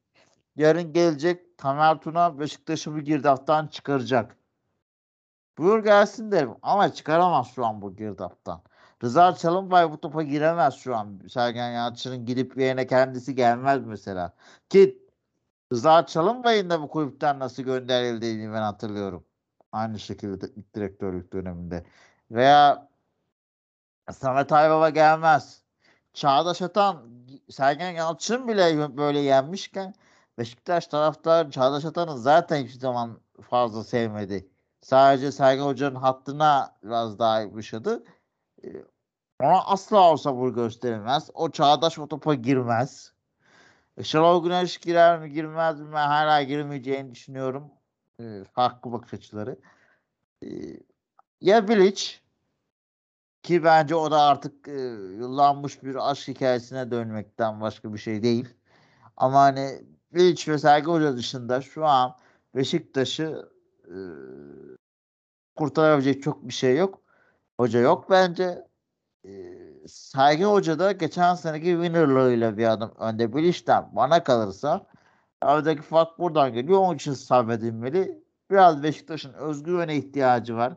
[0.57, 4.37] yarın gelecek Tamer Tuna Beşiktaş'ı bir girdaptan çıkaracak.
[5.59, 8.63] Buyur gelsin derim ama çıkaramaz şu an bu girdaptan.
[9.05, 11.21] Rıza Çalınbay bu topa giremez şu an.
[11.29, 14.35] Sergen Yalçın'ın gidip yerine kendisi gelmez mesela.
[14.69, 14.99] Ki
[15.73, 19.25] Rıza Çalınbay'ın da bu kulüpten nasıl gönderildiğini ben hatırlıyorum.
[19.73, 21.85] Aynı şekilde ilk direktörlük döneminde.
[22.31, 22.89] Veya
[24.13, 25.63] Samet Aybaba gelmez.
[26.15, 27.11] Çağdaş Atan,
[27.51, 29.95] Sergen Yalçın bile böyle yenmişken
[30.39, 33.21] Beşiktaş taraftar Çağdaş Atan'ı zaten hiçbir zaman
[33.51, 34.49] fazla sevmedi.
[34.83, 38.05] Sadece Sergen Hoca'nın hattına biraz daha yapışadı.
[39.41, 41.31] Ona asla olsa bu gösterilmez.
[41.35, 43.13] O çağdaş o topa girmez.
[44.03, 47.71] Şenol Güneş girer mi girmez mi ben hala girmeyeceğini düşünüyorum.
[48.21, 49.57] E, farklı bakış açıları.
[50.43, 50.49] E,
[51.41, 52.21] ya Bilic
[53.43, 54.81] ki bence o da artık e,
[55.19, 58.49] yıllanmış bir aşk hikayesine dönmekten başka bir şey değil.
[59.17, 59.83] Ama hani
[60.13, 62.17] Bilic ve Sergi Hoca dışında şu an
[62.55, 63.53] Beşiktaş'ı
[63.85, 63.97] e,
[65.57, 67.03] kurtarabilecek çok bir şey yok.
[67.61, 68.67] Hoca yok bence.
[69.25, 69.31] E,
[69.89, 73.35] Sergi Hoca da geçen seneki winnerlığıyla bir adım önde.
[73.35, 74.87] Bilişten bana kalırsa
[75.41, 76.79] aradaki fark buradan geliyor.
[76.79, 78.25] Onun için sabredilmeli.
[78.51, 80.73] Biraz Beşiktaş'ın özgüvene ihtiyacı var.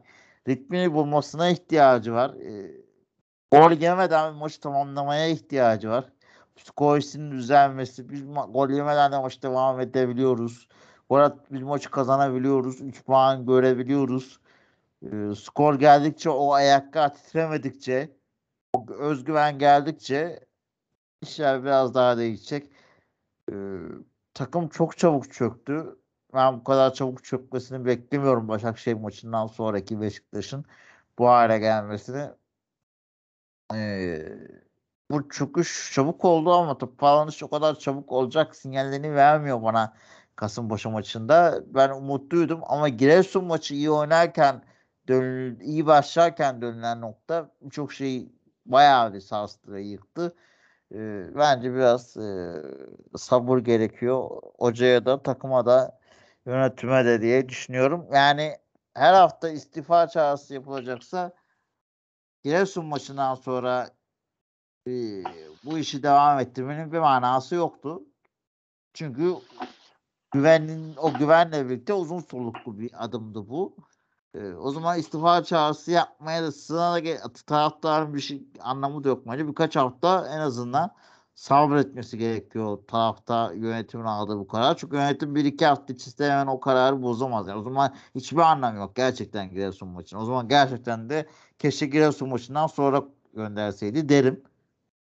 [0.48, 2.34] Ritmini bulmasına ihtiyacı var.
[2.34, 2.72] E,
[3.52, 6.06] gol yemeden maçı tamamlamaya ihtiyacı var.
[6.56, 8.10] Psikolojisinin düzelmesi.
[8.10, 10.68] Biz gol yemeden de maçı devam edebiliyoruz.
[11.10, 12.82] Gol biz maçı kazanabiliyoruz.
[12.82, 14.40] 3 puan görebiliyoruz.
[15.12, 18.18] E, skor geldikçe o ayakta titremedikçe
[18.74, 20.40] o özgüven geldikçe
[21.22, 22.72] işler biraz daha değişecek.
[23.52, 23.56] E,
[24.34, 26.00] takım çok çabuk çöktü.
[26.34, 30.66] Ben bu kadar çabuk çökmesini beklemiyorum Başakşehir maçından sonraki Beşiktaş'ın
[31.20, 32.30] bu hale gelmesini.
[33.74, 34.38] Ee,
[35.12, 39.94] bu çöküş çabuk oldu ama toparlanış o kadar çabuk olacak sinyallerini vermiyor bana
[40.36, 41.64] Kasımpaşa maçında.
[41.68, 44.64] Ben umutluydum ama Giresun maçı iyi oynarken
[45.08, 48.30] dön iyi başlarken dönülen nokta birçok şey
[48.66, 50.36] bayağı bir sarstı yıktı.
[50.92, 50.98] E,
[51.36, 52.56] bence biraz e,
[53.18, 54.30] sabır gerekiyor.
[54.60, 56.00] Hocaya da takıma da
[56.46, 58.08] yönetime de diye düşünüyorum.
[58.14, 58.58] Yani
[58.94, 61.34] her hafta istifa çağrısı yapılacaksa
[62.44, 63.90] Giresun maçından sonra
[64.88, 64.92] e,
[65.66, 68.04] bu işi devam ettirmenin bir manası yoktu.
[68.94, 69.36] Çünkü
[70.32, 73.76] güvenin o güvenle birlikte uzun soluklu bir adımdı bu.
[74.36, 79.24] Ee, o zaman istifa çağrısı yapmaya da sığına da taraftarın bir şey anlamı da yok
[79.28, 79.48] bence.
[79.48, 80.92] Birkaç hafta en azından
[81.36, 84.78] sabretmesi gerekiyor tarafta yönetimin aldığı bu karar.
[84.78, 87.48] Çünkü yönetim bir iki hafta içinde hemen o kararı bozamaz.
[87.48, 90.22] Yani o zaman hiçbir anlamı yok gerçekten Giresun maçının.
[90.22, 91.28] O zaman gerçekten de
[91.60, 93.04] keşke Giresun maçından sonra
[93.34, 94.44] gönderseydi derim.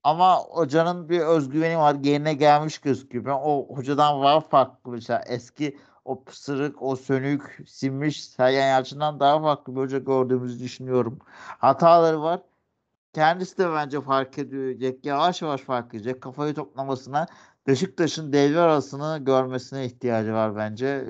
[0.04, 1.96] Ama hocanın bir özgüveni var.
[2.04, 3.26] Yerine gelmiş gözüküyor.
[3.26, 9.42] Ben o hocadan var farklı mesela eski o pısırık, o sönük, sinmiş Sergen Yalçın'dan daha
[9.42, 11.20] farklı bir hoca gördüğümüzü düşünüyorum.
[11.58, 12.42] Hataları var.
[13.14, 15.06] Kendisi de bence fark edecek.
[15.06, 16.22] Yavaş yavaş fark edecek.
[16.22, 17.28] Kafayı toplamasına
[17.68, 21.06] Beşiktaş'ın devre arasını görmesine ihtiyacı var bence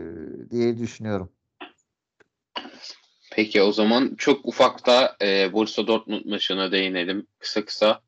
[0.52, 1.32] diye düşünüyorum.
[3.32, 8.02] Peki o zaman çok ufak da e, Borussia Dortmund maçına değinelim kısa kısa.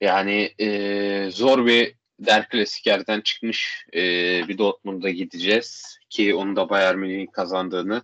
[0.00, 1.94] Yani e, zor bir
[2.26, 4.00] Der Klasikler'den çıkmış e,
[4.48, 8.02] bir Dortmund'a gideceğiz ki onu da Bayern Münih'in kazandığını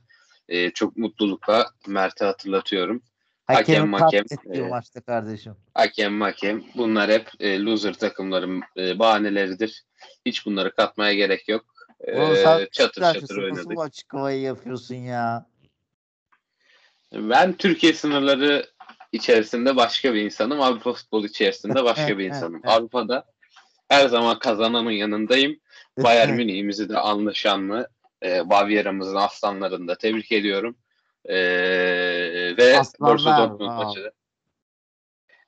[0.49, 3.03] e, çok mutlulukla Mert'e hatırlatıyorum.
[3.47, 5.57] Hakem, Hakem e, kardeşim.
[5.75, 9.85] Hakem makem bunlar hep e, loser takımların e, bahaneleridir.
[10.27, 11.65] Hiç bunları katmaya gerek yok.
[12.01, 13.77] E, Oğlum sen çatır çatır Nasıl oynadık.
[13.77, 15.47] bu açıklamayı yapıyorsun ya?
[17.13, 18.67] Ben Türkiye sınırları
[19.13, 20.61] içerisinde başka bir insanım.
[20.61, 22.61] Avrupa futbolu içerisinde başka bir insanım.
[22.67, 23.25] Avrupa'da
[23.91, 25.61] her zaman kazananın yanındayım.
[25.99, 27.89] Bayern Münih'imizi de anlaşanlı
[28.25, 30.77] e, Bavyera'mızın aslanlarını da tebrik ediyorum.
[31.25, 31.37] E,
[32.57, 34.13] ve Aslanlar, Borussia Dortmund maçı da.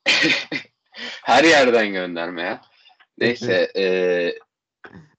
[1.22, 2.60] her yerden gönderme ya.
[3.18, 3.84] Neyse e,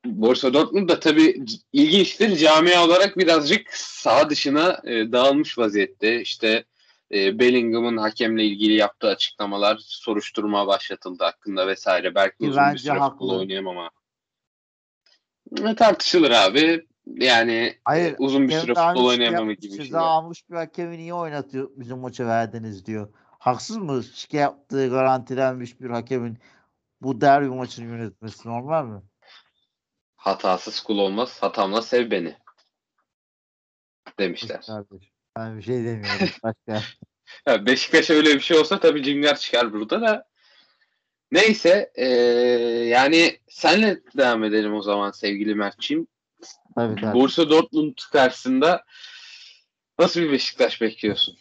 [0.06, 2.36] Borussia Dortmund da tabii ilginçtir.
[2.36, 6.22] Camia olarak birazcık sağ dışına e, dağılmış vaziyette.
[6.22, 6.64] İşte
[7.14, 12.16] e, Bellingham'ın hakemle ilgili yaptığı açıklamalar soruşturma başlatıldı hakkında vesaire.
[12.16, 13.38] Belki Ki uzun bir süre futbol haklı.
[13.40, 13.90] oynayamama.
[15.66, 16.88] E, tartışılır abi.
[17.06, 18.16] Yani Hayır.
[18.20, 19.98] uzun bir süre futbol oynayamama gibi bir şey.
[19.98, 23.14] Almış bir hakemi niye oynatıyor bizim maça verdiniz diyor.
[23.40, 24.04] Haksız mı?
[24.04, 26.38] Şike yaptığı garantilenmiş bir hakemin
[27.02, 29.02] bu derbi maçını yönetmesi normal mi?
[30.16, 31.38] Hatasız kul olmaz.
[31.42, 32.38] Hatamla sev beni.
[34.20, 34.62] Demişler.
[34.68, 35.13] Kardeşim.
[35.38, 36.28] Ben bir şey demiyorum.
[36.44, 36.82] Başka.
[37.48, 40.28] Ya Beşiktaş öyle bir şey olsa tabii cimler çıkar burada da.
[41.32, 42.06] Neyse eee,
[42.88, 46.08] yani senle devam edelim o zaman sevgili Mert'ciğim.
[46.76, 47.14] Tabii tabii.
[47.14, 48.84] Borussia Dortmund karşısında
[50.00, 51.38] nasıl bir Beşiktaş bekliyorsun?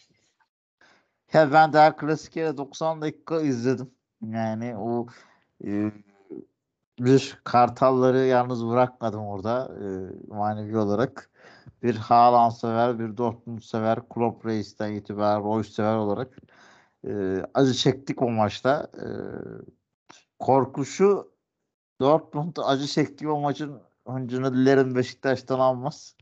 [1.33, 3.91] Ya ben daha klasik yere 90 dakika izledim.
[4.23, 5.07] Yani o
[5.65, 5.93] e,
[6.99, 9.87] bir Kartalları yalnız bırakmadım orada e,
[10.29, 11.31] manevi olarak.
[11.83, 16.39] Bir Haaland sever, bir Dortmund sever, Klopp Reis'ten itibaren Royce sever olarak
[17.07, 18.91] e, acı çektik o maçta.
[18.97, 19.07] E,
[20.39, 21.33] korkuşu
[22.01, 26.17] Dortmund acı çektiği o maçın öncünü dilerim Beşiktaş'tan almaz.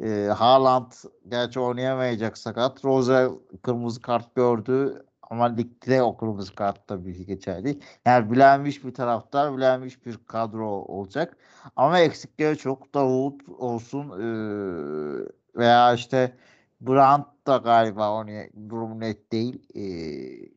[0.00, 0.92] E, Haaland
[1.28, 2.84] gerçi oynayamayacak sakat.
[2.84, 3.28] Rose
[3.62, 7.80] kırmızı kart gördü ama ligde o kırmızı kart tabii ki geçerli.
[8.06, 11.36] Yani bilenmiş bir taraftar, bilenmiş bir kadro olacak.
[11.76, 12.94] Ama eksikleri çok.
[12.94, 16.36] Davut olsun eee, veya işte
[16.80, 19.62] Brandt da galiba oynay durum net değil.
[19.74, 20.50] Eee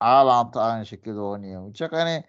[0.00, 1.92] Haaland aynı şekilde oynayamayacak.
[1.92, 2.24] Hani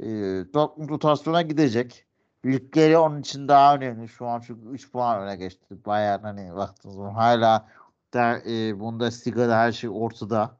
[0.00, 2.06] eee Dortmund rotasyona gidecek.
[2.46, 4.08] Ligleri onun için daha önemli.
[4.08, 5.86] Şu an çünkü 3 puan öne geçti.
[5.86, 7.68] Bayern hani baktığınız zaman hala
[8.14, 10.59] der, e, Bundesliga'da her şey ortada.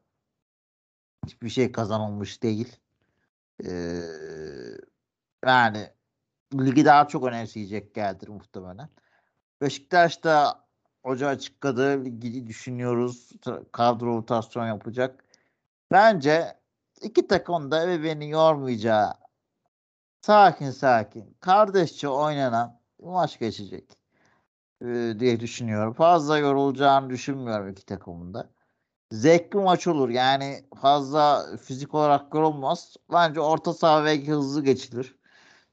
[1.27, 2.77] Hiçbir şey kazanılmış değil.
[3.65, 4.01] Ee,
[5.47, 5.91] yani
[6.55, 8.89] ligi daha çok önemseyecek geldir muhtemelen.
[9.61, 10.65] Beşiktaş da
[11.03, 12.05] hoca açıkladı.
[12.05, 13.31] Ligi düşünüyoruz.
[13.73, 15.25] Kadro rotasyon yapacak.
[15.93, 16.61] Bence
[17.03, 19.15] iki takım da birbirini yormayacağı
[20.21, 23.99] sakin sakin kardeşçe oynanan maç geçecek
[24.83, 25.93] ee, diye düşünüyorum.
[25.93, 28.51] Fazla yorulacağını düşünmüyorum iki takımın da.
[29.13, 30.09] Zevkli maç olur.
[30.09, 32.97] Yani fazla fizik olarak yorulmaz.
[33.13, 35.17] Bence orta saha ve hızlı geçilir.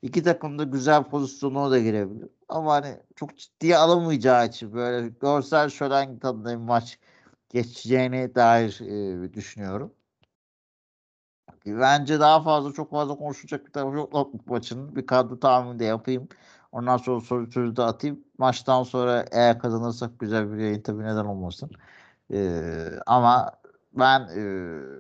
[0.02, 2.30] İki takım da güzel pozisyona da girebilir.
[2.50, 7.00] Ama hani çok ciddiye alınmayacağı için böyle görsel şölen tadında maç
[7.50, 8.80] geçeceğine dair
[9.26, 9.94] e, düşünüyorum.
[11.66, 14.96] Bence daha fazla çok fazla konuşacak bir tarafı yok Dortmund maçının.
[14.96, 16.28] Bir kadro tahmini de yapayım.
[16.72, 18.24] Ondan sonra soru sözü de atayım.
[18.38, 21.72] Maçtan sonra eğer kazanırsak güzel bir yayın tabii neden olmasın.
[22.34, 23.52] Ee, ama
[23.94, 24.44] ben e,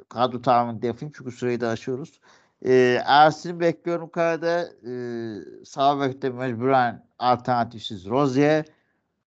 [0.09, 2.19] kadro tahmini yapayım çünkü süreyi de aşıyoruz.
[2.65, 4.73] Ee, Ersin'i bekliyorum kalede.
[4.87, 8.65] Ee, sağ bekte mecburen alternatifsiz Rozier.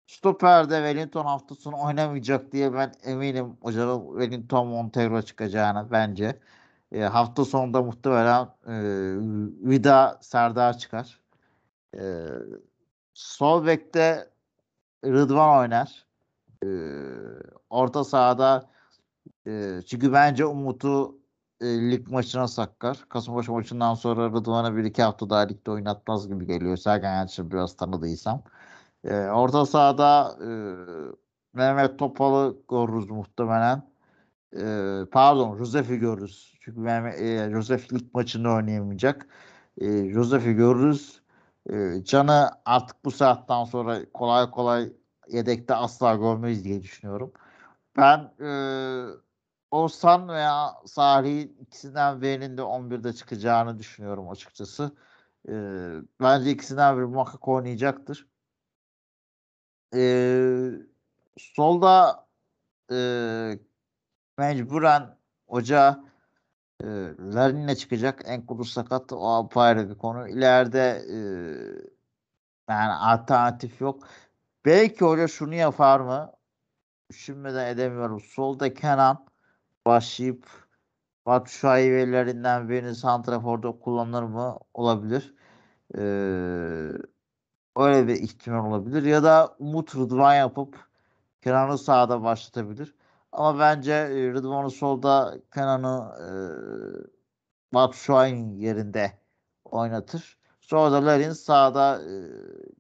[0.08, 6.40] Stoper'de Wellington hafta sonu oynamayacak diye ben eminim hocanın Wellington Montero çıkacağına bence.
[6.92, 8.74] E, hafta sonunda muhtemelen e,
[9.70, 11.20] Vida Serdar çıkar.
[11.98, 12.26] E,
[13.14, 14.30] sol bekte
[15.06, 16.09] Rıdvan oynar.
[16.66, 16.68] E,
[17.70, 18.70] orta sahada
[19.48, 21.20] e, çünkü bence Umut'u
[21.62, 23.06] e, lig maçına saklar.
[23.10, 26.78] Kasımpaşa maçından sonra Rıdvan'ı bir iki hafta daha ligde oynatmaz gibi geliyor.
[26.78, 28.44] Sergen Yalçın'ı biraz tanıdıysam.
[29.04, 30.50] E, orta sahada e,
[31.54, 33.90] Mehmet Topal'ı görürüz muhtemelen.
[34.58, 34.62] E,
[35.12, 36.58] pardon Josef'i görürüz.
[36.62, 39.28] Çünkü Mehmet, e, Josef lig maçında oynayamayacak.
[39.78, 41.22] E, Josef'i görürüz.
[41.70, 44.94] E, Can'ı artık bu saatten sonra kolay kolay
[45.32, 47.34] yedekte asla görmeyiz diye düşünüyorum.
[47.98, 48.50] Ben e,
[49.72, 54.92] Oğuzhan veya Salih ikisinden birinin de 11'de çıkacağını düşünüyorum açıkçası.
[55.50, 55.54] E,
[56.22, 58.28] bence ikisinden biri muhakkak oynayacaktır.
[59.96, 60.02] E,
[61.38, 62.26] solda
[62.92, 63.60] e,
[64.38, 65.18] mecburen
[65.48, 66.04] hoca
[66.84, 66.86] E,
[67.20, 68.22] Larin'le çıkacak.
[68.26, 69.14] Enkulu sakat.
[69.14, 70.28] O apayrı bir konu.
[70.30, 71.18] İleride e,
[72.70, 74.08] yani alternatif yok.
[74.66, 76.32] Belki hoca şunu yapar mı?
[77.10, 78.20] Düşünmeden edemiyorum.
[78.22, 79.26] Solda Kenan
[79.86, 80.48] başlayıp
[81.26, 84.60] Batu Şahivelerinden birini Santrafor'da kullanır mı?
[84.74, 85.36] Olabilir.
[85.96, 86.00] Ee,
[87.78, 89.04] öyle bir ihtimal olabilir.
[89.04, 90.90] Ya da Umut Rıdvan yapıp
[91.42, 92.96] Kenan'ı sağda başlatabilir.
[93.32, 96.30] Ama bence e, Rıdvan'ı solda Kenan'ı e,
[97.74, 99.12] Batu Şahin yerinde
[99.66, 100.38] oynatır.
[100.60, 102.14] Sonra da Larin sağda e,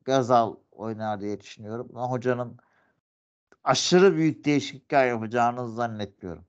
[0.06, 1.90] Gazal oynar diye düşünüyorum.
[1.96, 2.58] Ama hocanın
[3.64, 6.46] aşırı büyük değişiklikler yapacağını zannetmiyorum.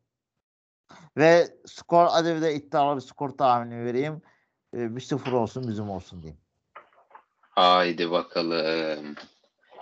[1.17, 4.23] Ve skor hadi bir de iddialı bir skor tahmini vereyim.
[4.75, 6.41] E, 1-0 olsun bizim olsun diyeyim.
[7.41, 9.15] Haydi bakalım.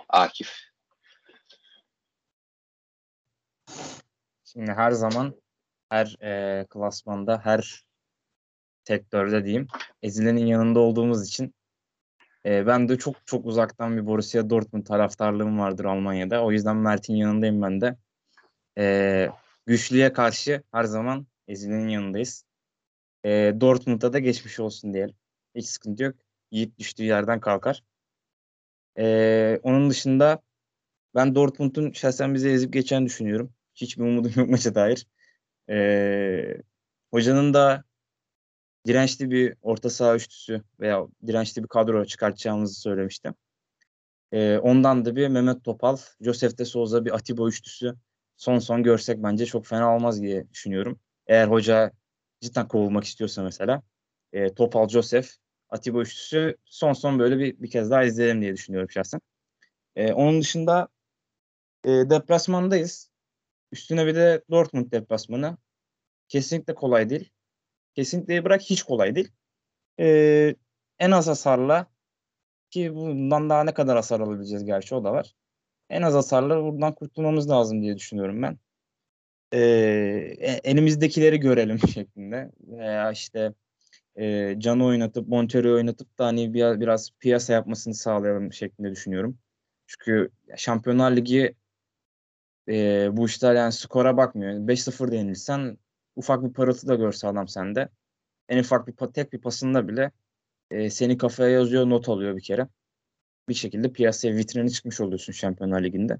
[0.09, 0.53] Akif.
[4.43, 5.35] Şimdi her zaman
[5.89, 7.83] her e, klasmanda, her
[8.83, 9.67] sektörde diyeyim
[10.01, 11.55] ezilenin yanında olduğumuz için
[12.45, 16.43] e, ben de çok çok uzaktan bir Borussia Dortmund taraftarlığım vardır Almanya'da.
[16.43, 17.97] O yüzden Mert'in yanındayım ben de.
[18.77, 19.29] E,
[19.65, 22.45] güçlüye karşı her zaman ezilenin yanındayız.
[23.25, 25.15] E, Dortmund'a da geçmiş olsun diyelim.
[25.55, 26.15] Hiç sıkıntı yok.
[26.51, 27.83] Yiğit düştüğü yerden kalkar.
[28.97, 30.41] E, onun dışında
[31.15, 33.53] ben Dortmund'un şahsen bize ezip geçen düşünüyorum.
[33.75, 35.07] Hiçbir umudum yok maça dair.
[35.69, 36.57] E,
[37.11, 37.83] hocanın da
[38.87, 43.35] dirençli bir orta saha üçlüsü veya dirençli bir kadro çıkartacağımızı söylemiştim.
[44.31, 47.95] E, ondan da bir Mehmet Topal, Josef de Souza bir Atiba üçlüsü
[48.37, 50.99] son son görsek bence çok fena olmaz diye düşünüyorum.
[51.27, 51.91] Eğer hoca
[52.41, 53.83] cidden kovulmak istiyorsa mesela
[54.33, 55.35] e, Topal, Josef,
[55.69, 59.21] Atiba üçlüsü son son böyle bir, bir kez daha izleyelim diye düşünüyorum şahsen.
[59.95, 60.87] E, onun dışında
[61.85, 63.09] e, deplasmandayız.
[63.71, 65.57] Üstüne bir de Dortmund deplasmanı.
[66.27, 67.31] Kesinlikle kolay değil.
[67.99, 69.31] Kesinlikle bırak hiç kolay değil.
[69.99, 70.55] E,
[70.99, 71.87] en az hasarla
[72.69, 75.35] ki bundan daha ne kadar hasar alabileceğiz gerçi o da var.
[75.89, 78.57] En az hasarla buradan kurtulmamız lazım diye düşünüyorum ben.
[79.53, 79.59] E,
[80.63, 82.51] elimizdekileri görelim şeklinde.
[82.59, 83.53] Veya işte
[84.15, 89.37] e, Can'ı oynatıp Montero'yu oynatıp da hani bir, biraz piyasa yapmasını sağlayalım şeklinde düşünüyorum.
[89.87, 91.55] Çünkü Şampiyonlar Ligi
[92.69, 94.53] e, bu işler yani skora bakmıyor.
[94.53, 95.77] 5-0 yenilsen
[96.19, 97.89] ufak bir parıltı da görse adam sende.
[98.49, 100.11] En ufak bir tek bir pasında bile
[100.71, 102.67] e, seni kafaya yazıyor, not alıyor bir kere.
[103.49, 106.17] Bir şekilde piyasaya vitrini çıkmış oluyorsun Şampiyonlar Ligi'nde.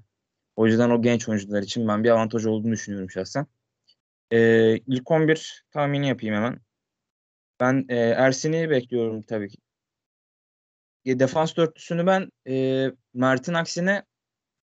[0.56, 3.46] O yüzden o genç oyuncular için ben bir avantaj olduğunu düşünüyorum şahsen.
[4.32, 6.60] E, ilk 11 tahmini yapayım hemen.
[7.60, 9.58] Ben e, Ersin'i bekliyorum tabii ki.
[11.04, 14.04] E, defans dörtlüsünü ben e, Mert'in aksine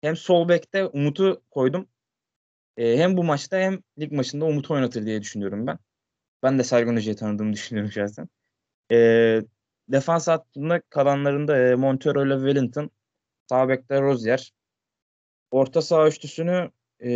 [0.00, 1.88] hem sol bekte Umut'u koydum.
[2.76, 5.78] E, hem bu maçta hem lig maçında Umut oynatır diye düşünüyorum ben.
[6.42, 8.28] Ben de Sergen Hoca'yı tanıdığımı düşünüyorum şahsen.
[8.92, 9.42] E,
[9.88, 12.90] defans hattında kalanlarında e, Montero ile Wellington.
[13.48, 14.52] Sağ bekte Rozier.
[15.50, 16.70] Orta saha üçlüsünü
[17.04, 17.10] e,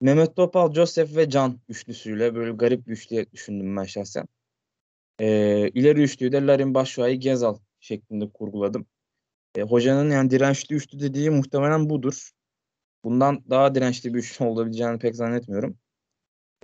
[0.00, 4.28] Mehmet Topal, Joseph ve Can üçlüsüyle böyle garip bir üçlü düşündüm ben şahsen.
[5.20, 5.28] E,
[5.68, 8.86] ileri üçlüyü de Larin Başşuay'ı Gezal şeklinde kurguladım.
[9.56, 12.30] E, hocanın yani dirençli üçlü dediği muhtemelen budur.
[13.04, 15.78] Bundan daha dirençli bir üçlü olabileceğini pek zannetmiyorum.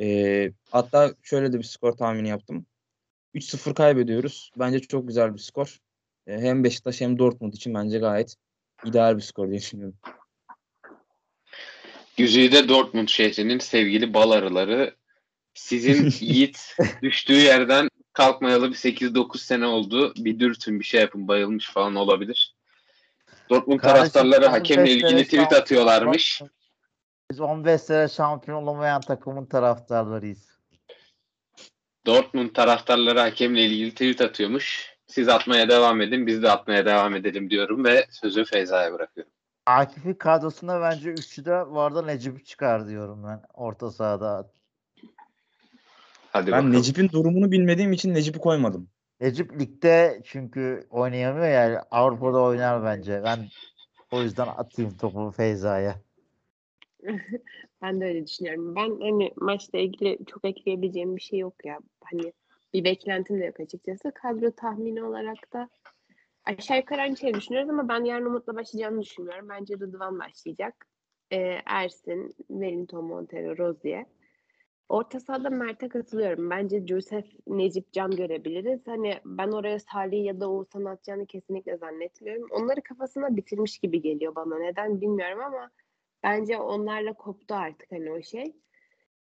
[0.00, 2.66] E, hatta şöyle de bir skor tahmini yaptım.
[3.34, 4.50] 3-0 kaybediyoruz.
[4.58, 5.78] Bence çok güzel bir skor.
[6.26, 8.36] E, hem Beşiktaş hem Dortmund için bence gayet
[8.84, 9.96] ideal bir skor diye düşünüyorum.
[12.16, 14.96] Güzide Dortmund şehrinin sevgili bal arıları
[15.54, 20.14] sizin Yiğit düştüğü yerden kalkmayalı bir 8-9 sene oldu.
[20.16, 22.54] Bir dürtün bir şey yapın bayılmış falan olabilir.
[23.50, 26.42] Dortmund Kardeşim, taraftarları 15 hakemle ilgili tweet atıyorlarmış.
[27.30, 30.50] Biz 15 sene şampiyon olamayan takımın taraftarlarıyız.
[32.06, 34.96] Dortmund taraftarları hakemle ilgili tweet atıyormuş.
[35.06, 39.32] Siz atmaya devam edin, biz de atmaya devam edelim diyorum ve sözü Feyza'ya bırakıyorum.
[39.66, 44.50] Akif'in kadrosunda bence üçlüde vardı Necip çıkar diyorum ben orta sahada.
[46.32, 46.72] Hadi Ben bakalım.
[46.72, 48.88] Necip'in durumunu bilmediğim için Necip'i koymadım.
[49.20, 53.22] Necip ligde çünkü oynayamıyor yani Avrupa'da oynar bence.
[53.24, 53.38] Ben
[54.12, 55.94] o yüzden atayım topu Feyza'ya.
[57.82, 58.76] Ben de öyle düşünüyorum.
[58.76, 61.78] Ben hani maçla ilgili çok ekleyebileceğim bir şey yok ya.
[62.04, 62.32] Hani
[62.74, 64.12] bir beklentim de yok açıkçası.
[64.14, 65.68] Kadro tahmini olarak da
[66.44, 69.48] aşağı yukarı aynı şeyi düşünüyoruz ama ben yarın Umut'la başlayacağını düşünmüyorum.
[69.48, 70.86] Bence Rıdvan başlayacak.
[71.32, 74.06] Ee, Ersin, Wellington Montero, Rozier.
[74.90, 76.50] Orta sahada Mert'e katılıyorum.
[76.50, 78.86] Bence Joseph, Necip, Can görebiliriz.
[78.86, 82.48] Hani ben oraya Salih ya da Oğuzhan atacağını kesinlikle zannetmiyorum.
[82.50, 84.58] Onları kafasına bitirmiş gibi geliyor bana.
[84.58, 85.70] Neden bilmiyorum ama
[86.22, 88.56] bence onlarla koptu artık hani o şey.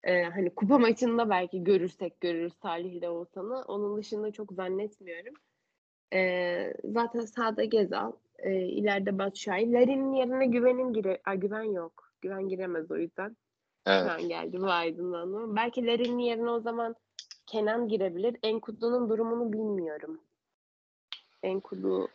[0.02, 3.62] Ee, hani kupa maçında belki görürsek görürüz Salih ile Oğuzhan'ı.
[3.68, 5.34] Onun dışında çok zannetmiyorum.
[6.14, 9.72] Ee, zaten sağda Gezal, e, ileride Batshuayi.
[9.72, 12.12] Larin'in yerine güvenin gire, Ay, güven yok.
[12.20, 13.36] Güven giremez o yüzden.
[13.86, 14.06] Evet.
[14.06, 15.56] Şu an geldi bu aydınlanma.
[15.56, 16.96] Belki Larin'in yerine o zaman
[17.46, 18.36] Kenan girebilir.
[18.42, 20.20] Enkudu'nun durumunu bilmiyorum.
[21.42, 22.08] Enkudu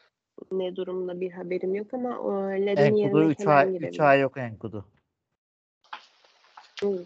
[0.51, 3.89] ne durumda bir haberim yok ama o Larin'in yerine 3 Kenan ay, girebilir.
[3.89, 4.86] 3 ay yok Enkudu.
[6.84, 7.03] Hı.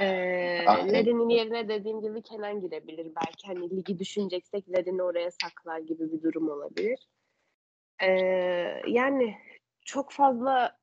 [0.00, 3.12] Ee, Ah, Larin'in yerine dediğim gibi Kenan girebilir.
[3.16, 7.08] Belki hani ligi düşüneceksek Larin'i oraya saklar gibi bir durum olabilir.
[8.02, 8.10] Ee,
[8.86, 9.36] yani
[9.84, 10.79] çok fazla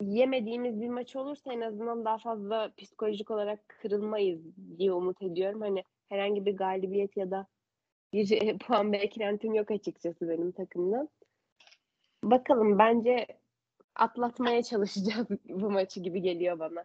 [0.00, 4.40] yemediğimiz bir maç olursa en azından daha fazla psikolojik olarak kırılmayız
[4.78, 5.60] diye umut ediyorum.
[5.60, 7.46] Hani herhangi bir galibiyet ya da
[8.12, 11.08] bir puan beklentim yok açıkçası benim takımdan.
[12.24, 13.26] Bakalım bence
[13.94, 16.84] atlatmaya çalışacağız bu maçı gibi geliyor bana.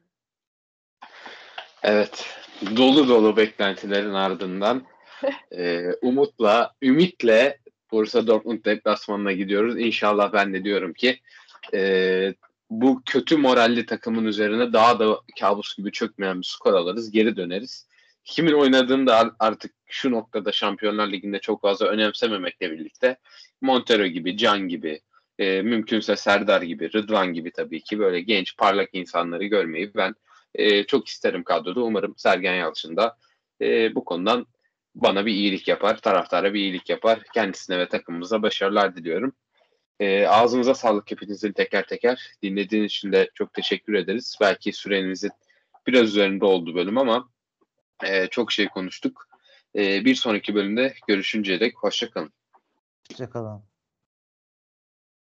[1.83, 2.25] Evet.
[2.77, 4.83] Dolu dolu beklentilerin ardından
[5.51, 7.59] e, umutla, ümitle
[7.91, 9.79] Borussia Dortmund deplasmanına gidiyoruz.
[9.79, 11.19] İnşallah ben de diyorum ki
[11.73, 12.33] e,
[12.69, 17.11] bu kötü moralli takımın üzerine daha da kabus gibi çökmeyen bir skor alırız.
[17.11, 17.87] Geri döneriz.
[18.23, 23.17] Kimin oynadığını da artık şu noktada Şampiyonlar Ligi'nde çok fazla önemsememekle birlikte
[23.61, 25.01] Montero gibi, Can gibi,
[25.39, 30.15] e, mümkünse Serdar gibi, Rıdvan gibi tabii ki böyle genç, parlak insanları görmeyi ben
[30.55, 31.83] e, çok isterim kadroda.
[31.83, 33.17] Umarım Sergen Yalçın da
[33.61, 34.47] e, bu konudan
[34.95, 37.19] bana bir iyilik yapar, taraftara bir iyilik yapar.
[37.33, 39.33] Kendisine ve takımımıza başarılar diliyorum.
[39.99, 42.31] E, ağzınıza sağlık hepinizin teker teker.
[42.43, 44.37] Dinlediğiniz için de çok teşekkür ederiz.
[44.41, 45.31] Belki sürenizin
[45.87, 47.29] biraz üzerinde oldu bölüm ama
[48.03, 49.27] e, çok şey konuştuk.
[49.75, 52.33] E, bir sonraki bölümde görüşünceye dek hoşçakalın.
[53.09, 53.74] Hoşçakalın.